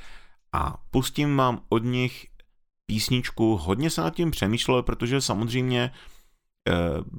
a 0.53 0.77
pustím 0.91 1.37
vám 1.37 1.61
od 1.69 1.85
nich 1.85 2.27
písničku. 2.87 3.57
Hodně 3.57 3.91
se 3.91 4.01
nad 4.01 4.15
tím 4.15 4.31
přemýšlel, 4.31 4.83
protože 4.83 5.21
samozřejmě 5.21 5.91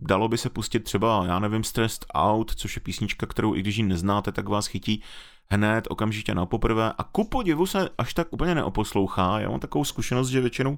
dalo 0.01 0.27
by 0.27 0.37
se 0.37 0.49
pustit 0.49 0.79
třeba, 0.79 1.23
já 1.27 1.39
nevím, 1.39 1.63
Stressed 1.63 2.05
Out, 2.13 2.55
což 2.55 2.75
je 2.75 2.79
písnička, 2.79 3.25
kterou 3.25 3.55
i 3.55 3.59
když 3.59 3.77
ji 3.77 3.83
neznáte, 3.83 4.31
tak 4.31 4.49
vás 4.49 4.67
chytí 4.67 5.03
hned, 5.51 5.87
okamžitě 5.89 6.35
na 6.35 6.45
poprvé 6.45 6.93
a 6.97 7.03
ku 7.03 7.23
podivu 7.23 7.65
se 7.65 7.89
až 7.97 8.13
tak 8.13 8.33
úplně 8.33 8.55
neoposlouchá. 8.55 9.39
Já 9.39 9.49
mám 9.49 9.59
takovou 9.59 9.85
zkušenost, 9.85 10.29
že 10.29 10.41
většinou 10.41 10.77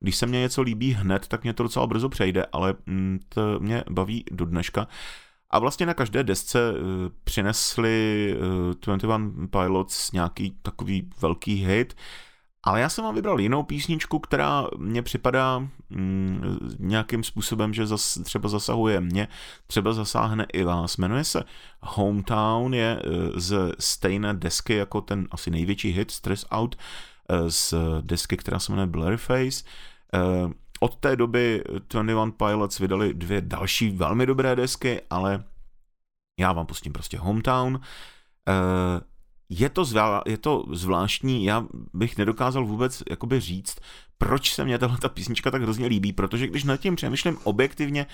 když 0.00 0.16
se 0.16 0.26
mně 0.26 0.40
něco 0.40 0.62
líbí 0.62 0.92
hned, 0.92 1.28
tak 1.28 1.42
mě 1.42 1.52
to 1.52 1.62
docela 1.62 1.86
brzo 1.86 2.08
přejde, 2.08 2.46
ale 2.52 2.74
mm, 2.86 3.20
to 3.28 3.60
mě 3.60 3.84
baví 3.90 4.24
do 4.30 4.44
dneška. 4.44 4.88
A 5.50 5.58
vlastně 5.58 5.86
na 5.86 5.94
každé 5.94 6.24
desce 6.24 6.72
uh, 6.72 6.78
přinesli 7.24 8.34
uh, 8.86 8.96
21 8.96 9.46
Pilots 9.50 10.12
nějaký 10.12 10.58
takový 10.62 11.10
velký 11.20 11.54
hit, 11.54 11.96
ale 12.62 12.80
já 12.80 12.88
jsem 12.88 13.04
vám 13.04 13.14
vybral 13.14 13.40
jinou 13.40 13.62
písničku, 13.62 14.18
která 14.18 14.66
mně 14.78 15.02
připadá 15.02 15.58
mm, 15.90 16.58
nějakým 16.78 17.24
způsobem, 17.24 17.74
že 17.74 17.86
zas, 17.86 18.18
třeba 18.24 18.48
zasahuje 18.48 19.00
mě, 19.00 19.28
třeba 19.66 19.92
zasáhne 19.92 20.46
i 20.52 20.64
vás. 20.64 20.96
Jmenuje 20.96 21.24
se 21.24 21.44
Hometown, 21.80 22.74
je 22.74 23.02
uh, 23.06 23.38
z 23.38 23.72
stejné 23.78 24.34
desky 24.34 24.74
jako 24.74 25.00
ten 25.00 25.28
asi 25.30 25.50
největší 25.50 25.90
hit 25.90 26.10
Stress 26.10 26.46
Out, 26.50 26.76
uh, 27.30 27.48
z 27.48 27.74
desky, 28.00 28.36
která 28.36 28.58
se 28.58 28.72
jmenuje 28.72 28.86
Blurryface. 28.86 29.64
Uh, 30.14 30.52
od 30.80 30.96
té 30.96 31.16
doby 31.16 31.64
21 31.68 32.30
Pilots 32.30 32.78
vydali 32.78 33.14
dvě 33.14 33.40
další 33.40 33.90
velmi 33.90 34.26
dobré 34.26 34.56
desky, 34.56 35.00
ale 35.10 35.44
já 36.40 36.52
vám 36.52 36.66
pustím 36.66 36.92
prostě 36.92 37.18
Hometown. 37.18 37.80
Je 39.50 39.68
to, 39.68 39.84
zvlá, 39.84 40.22
je 40.26 40.38
to 40.38 40.64
zvláštní, 40.72 41.44
já 41.44 41.66
bych 41.94 42.18
nedokázal 42.18 42.66
vůbec 42.66 43.02
jakoby 43.10 43.40
říct, 43.40 43.76
proč 44.18 44.54
se 44.54 44.64
mě 44.64 44.78
tahle 44.78 44.98
ta 44.98 45.08
písnička 45.08 45.50
tak 45.50 45.62
hrozně 45.62 45.86
líbí, 45.86 46.12
protože 46.12 46.46
když 46.46 46.64
nad 46.64 46.76
tím 46.76 46.96
přemýšlím 46.96 47.38
objektivně, 47.44 48.06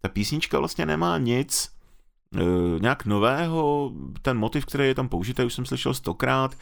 ta 0.00 0.08
písnička 0.08 0.58
vlastně 0.58 0.86
nemá 0.86 1.18
nic 1.18 1.70
uh, 2.34 2.40
nějak 2.80 3.04
nového, 3.04 3.92
ten 4.22 4.38
motiv, 4.38 4.66
který 4.66 4.84
je 4.84 4.94
tam 4.94 5.08
použitý, 5.08 5.44
už 5.44 5.54
jsem 5.54 5.66
slyšel 5.66 5.94
stokrát, 5.94 6.56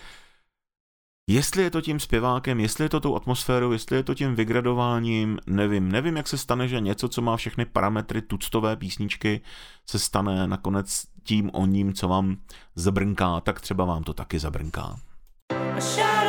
Jestli 1.26 1.62
je 1.62 1.70
to 1.70 1.80
tím 1.80 2.00
zpěvákem, 2.00 2.60
jestli 2.60 2.84
je 2.84 2.88
to 2.88 3.00
tou 3.00 3.16
atmosférou, 3.16 3.72
jestli 3.72 3.96
je 3.96 4.02
to 4.02 4.14
tím 4.14 4.34
vygradováním, 4.34 5.38
nevím. 5.46 5.92
Nevím, 5.92 6.16
jak 6.16 6.28
se 6.28 6.38
stane, 6.38 6.68
že 6.68 6.80
něco, 6.80 7.08
co 7.08 7.22
má 7.22 7.36
všechny 7.36 7.64
parametry 7.64 8.22
tuctové 8.22 8.76
písničky, 8.76 9.40
se 9.86 9.98
stane 9.98 10.46
nakonec 10.46 11.04
tím 11.24 11.50
o 11.52 11.66
ním, 11.66 11.94
co 11.94 12.08
vám 12.08 12.36
zabrnká, 12.74 13.40
tak 13.40 13.60
třeba 13.60 13.84
vám 13.84 14.04
to 14.04 14.14
taky 14.14 14.38
zabrnká. 14.38 14.96
A 15.76 16.21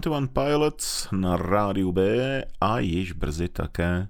21 0.00 0.26
Pilots 0.26 1.08
na 1.12 1.36
rádiu 1.36 1.92
B 1.92 2.44
a 2.60 2.78
již 2.78 3.12
brzy 3.12 3.48
také 3.48 4.08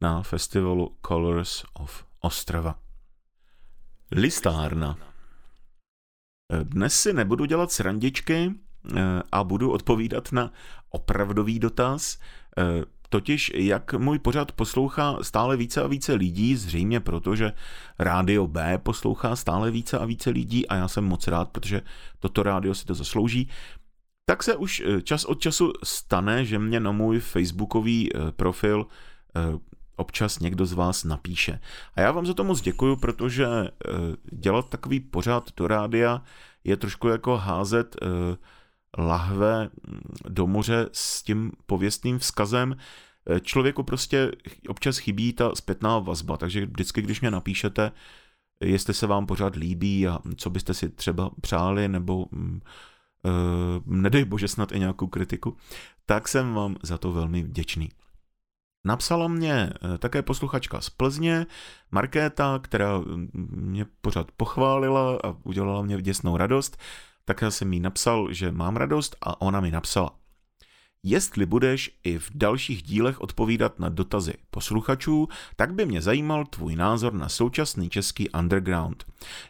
na 0.00 0.22
festivalu 0.22 0.96
Colors 1.06 1.64
of 1.72 2.04
Ostrava. 2.20 2.78
Listárna. 4.12 4.96
Dnes 6.62 6.94
si 6.94 7.12
nebudu 7.12 7.44
dělat 7.44 7.72
srandičky 7.72 8.54
eh, 8.96 9.22
a 9.32 9.44
budu 9.44 9.72
odpovídat 9.72 10.32
na 10.32 10.52
opravdový 10.90 11.58
dotaz, 11.58 12.18
eh, 12.58 12.84
totiž 13.08 13.52
jak 13.54 13.94
můj 13.94 14.18
pořad 14.18 14.52
poslouchá 14.52 15.18
stále 15.22 15.56
více 15.56 15.82
a 15.82 15.86
více 15.86 16.14
lidí, 16.14 16.56
zřejmě 16.56 17.00
protože 17.00 17.52
rádio 17.98 18.46
B 18.46 18.78
poslouchá 18.78 19.36
stále 19.36 19.70
více 19.70 19.98
a 19.98 20.04
více 20.04 20.30
lidí 20.30 20.68
a 20.68 20.74
já 20.74 20.88
jsem 20.88 21.04
moc 21.04 21.26
rád, 21.26 21.48
protože 21.48 21.82
toto 22.18 22.42
rádio 22.42 22.74
si 22.74 22.84
to 22.84 22.94
zaslouží, 22.94 23.48
tak 24.30 24.42
se 24.42 24.56
už 24.56 24.82
eh, 24.86 25.02
čas 25.02 25.24
od 25.24 25.40
času 25.40 25.72
stane, 25.82 26.44
že 26.44 26.58
mě 26.58 26.80
na 26.80 26.92
můj 26.92 27.20
facebookový 27.20 28.10
profil 28.36 28.86
občas 30.00 30.38
někdo 30.38 30.66
z 30.66 30.72
vás 30.72 31.04
napíše. 31.04 31.60
A 31.94 32.00
já 32.00 32.12
vám 32.12 32.26
za 32.26 32.34
to 32.34 32.44
moc 32.44 32.60
děkuju, 32.60 32.96
protože 32.96 33.46
eh, 33.46 33.70
dělat 34.32 34.68
takový 34.68 35.00
pořád 35.00 35.50
do 35.56 35.66
rádia 35.66 36.22
je 36.64 36.76
trošku 36.76 37.08
jako 37.08 37.36
házet 37.36 37.96
eh, 38.02 38.06
lahve 38.98 39.64
mm, 39.64 40.00
do 40.28 40.46
moře 40.46 40.88
s 40.92 41.22
tím 41.22 41.52
pověstným 41.66 42.18
vzkazem. 42.18 42.76
Eh, 43.26 43.40
člověku 43.40 43.82
prostě 43.82 44.30
občas 44.68 44.98
chybí 44.98 45.32
ta 45.32 45.54
zpětná 45.54 45.98
vazba, 45.98 46.36
takže 46.36 46.66
vždycky, 46.66 47.02
když 47.02 47.20
mě 47.20 47.30
napíšete, 47.30 47.92
jestli 48.60 48.94
se 48.94 49.06
vám 49.06 49.26
pořád 49.26 49.56
líbí 49.56 50.08
a 50.08 50.18
co 50.36 50.50
byste 50.50 50.74
si 50.74 50.88
třeba 50.88 51.30
přáli, 51.40 51.88
nebo 51.88 52.24
uh, 52.24 52.58
nedej 53.86 54.24
bože 54.24 54.48
snad 54.48 54.72
i 54.72 54.78
nějakou 54.78 55.06
kritiku, 55.06 55.56
tak 56.06 56.28
jsem 56.28 56.54
vám 56.54 56.76
za 56.82 56.98
to 56.98 57.12
velmi 57.12 57.42
vděčný. 57.42 57.88
Napsala 58.84 59.28
mě 59.28 59.72
eh, 59.94 59.98
také 59.98 60.22
posluchačka 60.22 60.80
z 60.80 60.90
Plzně, 60.90 61.46
Markéta, 61.90 62.58
která 62.62 62.98
mm, 62.98 63.30
mě 63.50 63.86
pořád 64.00 64.32
pochválila 64.32 65.18
a 65.24 65.34
udělala 65.42 65.82
mě 65.82 66.02
děsnou 66.02 66.36
radost, 66.36 66.76
tak 67.24 67.42
já 67.42 67.50
jsem 67.50 67.72
jí 67.72 67.80
napsal, 67.80 68.32
že 68.32 68.52
mám 68.52 68.76
radost 68.76 69.16
a 69.20 69.40
ona 69.40 69.60
mi 69.60 69.70
napsala. 69.70 70.19
Jestli 71.02 71.46
budeš 71.46 71.98
i 72.04 72.18
v 72.18 72.30
dalších 72.34 72.82
dílech 72.82 73.20
odpovídat 73.20 73.78
na 73.78 73.88
dotazy 73.88 74.34
posluchačů, 74.50 75.28
tak 75.56 75.74
by 75.74 75.86
mě 75.86 76.02
zajímal 76.02 76.44
tvůj 76.44 76.76
názor 76.76 77.12
na 77.12 77.28
současný 77.28 77.90
český 77.90 78.30
underground. 78.30 79.04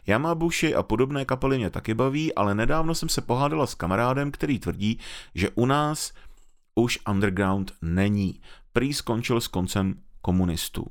Yamabushi 0.07 0.75
a 0.75 0.83
podobné 0.83 1.25
kapely 1.25 1.57
mě 1.57 1.69
taky 1.69 1.93
baví, 1.93 2.35
ale 2.35 2.55
nedávno 2.55 2.95
jsem 2.95 3.09
se 3.09 3.21
pohádala 3.21 3.67
s 3.67 3.75
kamarádem, 3.75 4.31
který 4.31 4.59
tvrdí, 4.59 4.99
že 5.35 5.49
u 5.49 5.65
nás 5.65 6.13
už 6.75 6.99
underground 7.09 7.71
není 7.81 8.41
prý 8.73 8.93
skončil 8.93 9.41
s 9.41 9.47
koncem 9.47 9.95
komunistů. 10.21 10.87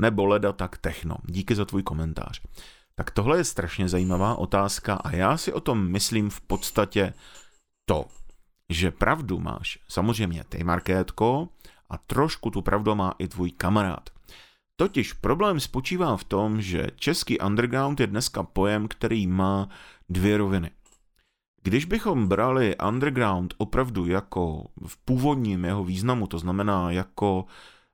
Nebo 0.00 0.26
leda 0.26 0.52
tak 0.52 0.78
techno. 0.78 1.16
Díky 1.24 1.54
za 1.54 1.64
tvůj 1.64 1.82
komentář. 1.82 2.42
Tak 2.94 3.10
tohle 3.10 3.36
je 3.36 3.44
strašně 3.44 3.88
zajímavá 3.88 4.34
otázka 4.34 4.94
a 4.94 5.16
já 5.16 5.36
si 5.36 5.52
o 5.52 5.60
tom 5.60 5.88
myslím 5.88 6.30
v 6.30 6.40
podstatě 6.40 7.14
to, 7.84 8.06
že 8.72 8.90
pravdu 8.90 9.40
máš 9.40 9.78
samozřejmě 9.88 10.44
ty, 10.48 10.64
Markétko, 10.64 11.48
a 11.90 11.98
trošku 11.98 12.50
tu 12.50 12.62
pravdu 12.62 12.94
má 12.94 13.14
i 13.18 13.28
tvůj 13.28 13.50
kamarád. 13.50 14.10
Totiž 14.76 15.12
problém 15.12 15.60
spočívá 15.60 16.16
v 16.16 16.24
tom, 16.24 16.60
že 16.60 16.86
český 16.96 17.38
underground 17.38 18.00
je 18.00 18.06
dneska 18.06 18.42
pojem, 18.42 18.88
který 18.88 19.26
má 19.26 19.68
dvě 20.08 20.36
roviny. 20.36 20.70
Když 21.62 21.84
bychom 21.84 22.28
brali 22.28 22.76
underground 22.88 23.54
opravdu 23.58 24.06
jako 24.06 24.66
v 24.86 24.96
původním 24.96 25.64
jeho 25.64 25.84
významu, 25.84 26.26
to 26.26 26.38
znamená 26.38 26.90
jako 26.90 27.44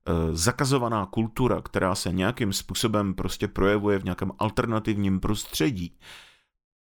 e, 0.07 0.37
zakazovaná 0.37 1.07
kultura, 1.07 1.61
která 1.61 1.95
se 1.95 2.13
nějakým 2.13 2.53
způsobem 2.53 3.15
prostě 3.15 3.49
projevuje 3.49 3.99
v 3.99 4.05
nějakém 4.05 4.33
alternativním 4.39 5.21
prostředí, 5.21 5.99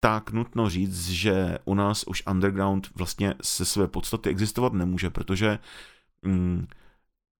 tak 0.00 0.30
nutno 0.30 0.70
říct, 0.70 1.08
že 1.08 1.58
u 1.64 1.74
nás 1.74 2.04
už 2.04 2.22
underground 2.30 2.88
vlastně 2.94 3.34
se 3.42 3.64
své 3.64 3.88
podstaty 3.88 4.30
existovat 4.30 4.72
nemůže, 4.72 5.10
protože 5.10 5.58
mm, 6.22 6.66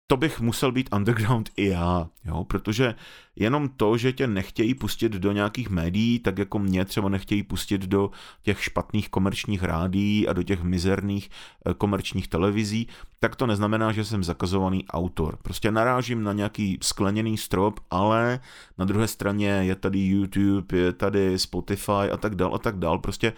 to 0.07 0.17
bych 0.17 0.41
musel 0.41 0.73
být 0.73 0.89
underground 0.95 1.51
i 1.57 1.69
já, 1.69 2.09
jo, 2.25 2.45
protože 2.45 2.95
jenom 3.37 3.69
to, 3.69 3.97
že 3.97 4.13
tě 4.13 4.27
nechtějí 4.27 4.75
pustit 4.75 5.13
do 5.13 5.33
nějakých 5.33 5.71
médií, 5.71 6.19
tak 6.19 6.39
jako 6.39 6.59
mě 6.59 6.85
třeba 6.85 7.09
nechtějí 7.09 7.43
pustit 7.43 7.81
do 7.81 8.11
těch 8.43 8.63
špatných 8.63 9.09
komerčních 9.09 9.63
rádií 9.63 10.29
a 10.29 10.33
do 10.33 10.43
těch 10.43 10.63
mizerných 10.63 11.31
eh, 11.67 11.75
komerčních 11.75 12.29
televizí, 12.29 12.89
tak 13.21 13.37
to 13.37 13.47
neznamená, 13.47 13.93
že 13.93 14.05
jsem 14.05 14.25
zakazovaný 14.25 14.87
autor. 14.87 15.39
Prostě 15.43 15.71
narážím 15.71 16.23
na 16.23 16.33
nějaký 16.33 16.79
skleněný 16.83 17.37
strop, 17.37 17.81
ale 17.91 18.41
na 18.79 18.85
druhé 18.85 19.09
straně 19.09 19.49
je 19.49 19.75
tady 19.75 19.99
YouTube, 19.99 20.79
je 20.79 20.93
tady 20.93 21.39
Spotify 21.39 22.11
a 22.13 22.17
tak 22.17 22.35
dál 22.35 22.55
a 22.55 22.59
tak 22.59 22.79
dál. 22.79 22.99
Prostě 22.99 23.33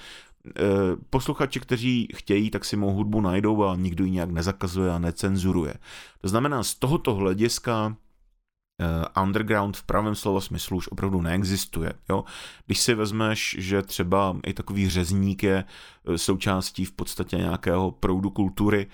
posluchači, 1.11 1.61
kteří 1.61 2.09
chtějí, 2.15 2.51
tak 2.51 2.65
si 2.65 2.77
mou 2.77 2.95
hudbu 2.95 3.21
najdou 3.21 3.65
a 3.65 3.77
nikdo 3.77 4.05
ji 4.05 4.11
nějak 4.11 4.31
nezakazuje 4.31 4.93
a 4.93 4.99
necenzuruje. 4.99 5.75
To 6.21 6.29
znamená, 6.29 6.63
z 6.63 6.75
tohoto 6.75 7.15
hlediska 7.15 7.87
uh, 7.87 9.23
underground 9.23 9.77
v 9.77 9.83
pravém 9.83 10.15
slova 10.15 10.41
smyslu 10.41 10.77
už 10.77 10.89
opravdu 10.89 11.23
neexistuje. 11.23 11.93
Jo? 12.09 12.25
Když 12.67 12.81
si 12.81 12.95
vezmeš, 12.95 13.57
že 13.59 13.83
třeba 13.83 14.37
i 14.47 14.55
takový 14.55 14.89
řezník 14.89 15.43
je 15.43 15.65
eh, 15.65 16.19
součástí 16.19 16.85
v 16.85 16.93
podstatě 16.93 17.37
nějakého 17.37 17.91
proudu 17.91 18.31
kultury, 18.31 18.87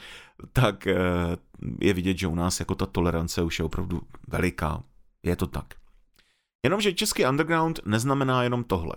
tak 0.52 0.86
je 1.80 1.92
vidět, 1.92 2.18
že 2.18 2.26
u 2.26 2.34
nás 2.34 2.60
jako 2.60 2.74
ta 2.74 2.86
tolerance 2.86 3.42
už 3.42 3.58
je 3.58 3.64
opravdu 3.64 4.02
veliká. 4.28 4.82
Je 5.22 5.36
to 5.36 5.46
tak. 5.46 5.74
Jenomže 6.64 6.92
český 6.92 7.26
underground 7.26 7.80
neznamená 7.86 8.42
jenom 8.42 8.64
tohle. 8.64 8.94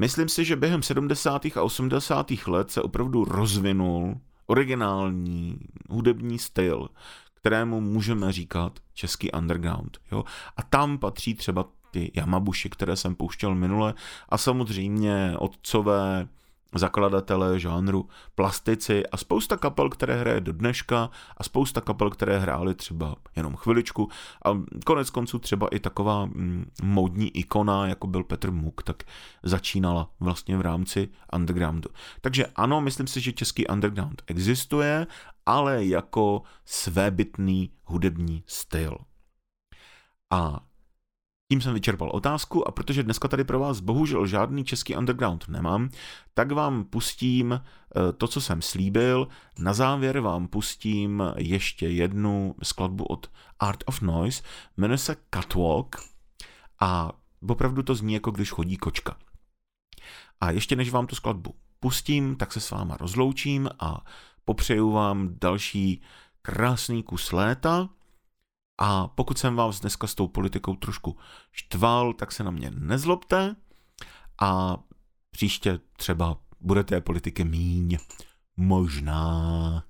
Myslím 0.00 0.28
si, 0.28 0.44
že 0.44 0.56
během 0.56 0.82
70. 0.82 1.46
a 1.56 1.62
80. 1.62 2.30
let 2.46 2.70
se 2.70 2.82
opravdu 2.82 3.24
rozvinul 3.24 4.20
originální 4.46 5.58
hudební 5.90 6.38
styl, 6.38 6.88
kterému 7.34 7.80
můžeme 7.80 8.32
říkat 8.32 8.78
český 8.94 9.32
underground. 9.32 9.98
Jo? 10.12 10.24
A 10.56 10.62
tam 10.62 10.98
patří 10.98 11.34
třeba 11.34 11.64
ty 11.90 12.12
Yamabushi, 12.14 12.70
které 12.70 12.96
jsem 12.96 13.14
pouštěl 13.14 13.54
minule 13.54 13.94
a 14.28 14.38
samozřejmě 14.38 15.34
otcové 15.38 16.28
zakladatelé 16.74 17.58
žánru 17.58 18.08
plastici 18.34 19.06
a 19.06 19.16
spousta 19.16 19.56
kapel, 19.56 19.88
které 19.88 20.16
hraje 20.16 20.40
do 20.40 20.52
dneška 20.52 21.10
a 21.36 21.42
spousta 21.42 21.80
kapel, 21.80 22.10
které 22.10 22.38
hrály 22.38 22.74
třeba 22.74 23.16
jenom 23.36 23.56
chviličku 23.56 24.08
a 24.44 24.50
konec 24.86 25.10
konců 25.10 25.38
třeba 25.38 25.68
i 25.68 25.78
taková 25.78 26.24
mm, 26.24 26.70
módní 26.82 27.36
ikona, 27.36 27.86
jako 27.86 28.06
byl 28.06 28.24
Petr 28.24 28.50
Muk, 28.50 28.82
tak 28.82 29.02
začínala 29.42 30.10
vlastně 30.20 30.56
v 30.56 30.60
rámci 30.60 31.08
undergroundu. 31.34 31.90
Takže 32.20 32.46
ano, 32.46 32.80
myslím 32.80 33.06
si, 33.06 33.20
že 33.20 33.32
český 33.32 33.66
underground 33.66 34.22
existuje, 34.26 35.06
ale 35.46 35.84
jako 35.84 36.42
svébytný 36.64 37.70
hudební 37.84 38.44
styl. 38.46 38.98
A 40.32 40.60
tím 41.50 41.60
jsem 41.60 41.74
vyčerpal 41.74 42.10
otázku 42.10 42.68
a 42.68 42.72
protože 42.72 43.02
dneska 43.02 43.28
tady 43.28 43.44
pro 43.44 43.58
vás 43.58 43.80
bohužel 43.80 44.26
žádný 44.26 44.64
český 44.64 44.96
underground 44.96 45.48
nemám, 45.48 45.90
tak 46.34 46.52
vám 46.52 46.84
pustím 46.84 47.52
eh, 47.52 48.12
to, 48.12 48.28
co 48.28 48.40
jsem 48.40 48.62
slíbil. 48.62 49.28
Na 49.58 49.72
závěr 49.72 50.20
vám 50.20 50.48
pustím 50.48 51.22
ještě 51.36 51.88
jednu 51.88 52.54
skladbu 52.62 53.04
od 53.04 53.30
Art 53.60 53.84
of 53.86 54.00
Noise, 54.00 54.42
jmenuje 54.76 54.98
se 54.98 55.16
Catwalk 55.34 55.96
a 56.80 57.12
opravdu 57.48 57.82
to 57.82 57.94
zní 57.94 58.14
jako 58.14 58.30
když 58.30 58.50
chodí 58.50 58.76
kočka. 58.76 59.16
A 60.40 60.50
ještě 60.50 60.76
než 60.76 60.90
vám 60.90 61.06
tu 61.06 61.14
skladbu 61.14 61.54
pustím, 61.80 62.36
tak 62.36 62.52
se 62.52 62.60
s 62.60 62.70
váma 62.70 62.96
rozloučím 62.96 63.70
a 63.78 64.04
popřeju 64.44 64.90
vám 64.90 65.28
další 65.40 66.02
krásný 66.42 67.02
kus 67.02 67.32
léta, 67.32 67.88
a 68.80 69.08
pokud 69.08 69.38
jsem 69.38 69.56
vás 69.56 69.80
dneska 69.80 70.06
s 70.06 70.14
tou 70.14 70.28
politikou 70.28 70.74
trošku 70.74 71.16
štval, 71.52 72.12
tak 72.12 72.32
se 72.32 72.44
na 72.44 72.50
mě 72.50 72.70
nezlobte 72.74 73.56
a 74.40 74.76
příště 75.30 75.80
třeba 75.96 76.36
budete 76.60 77.00
politiky 77.00 77.44
míň. 77.44 77.98
Možná. 78.56 79.84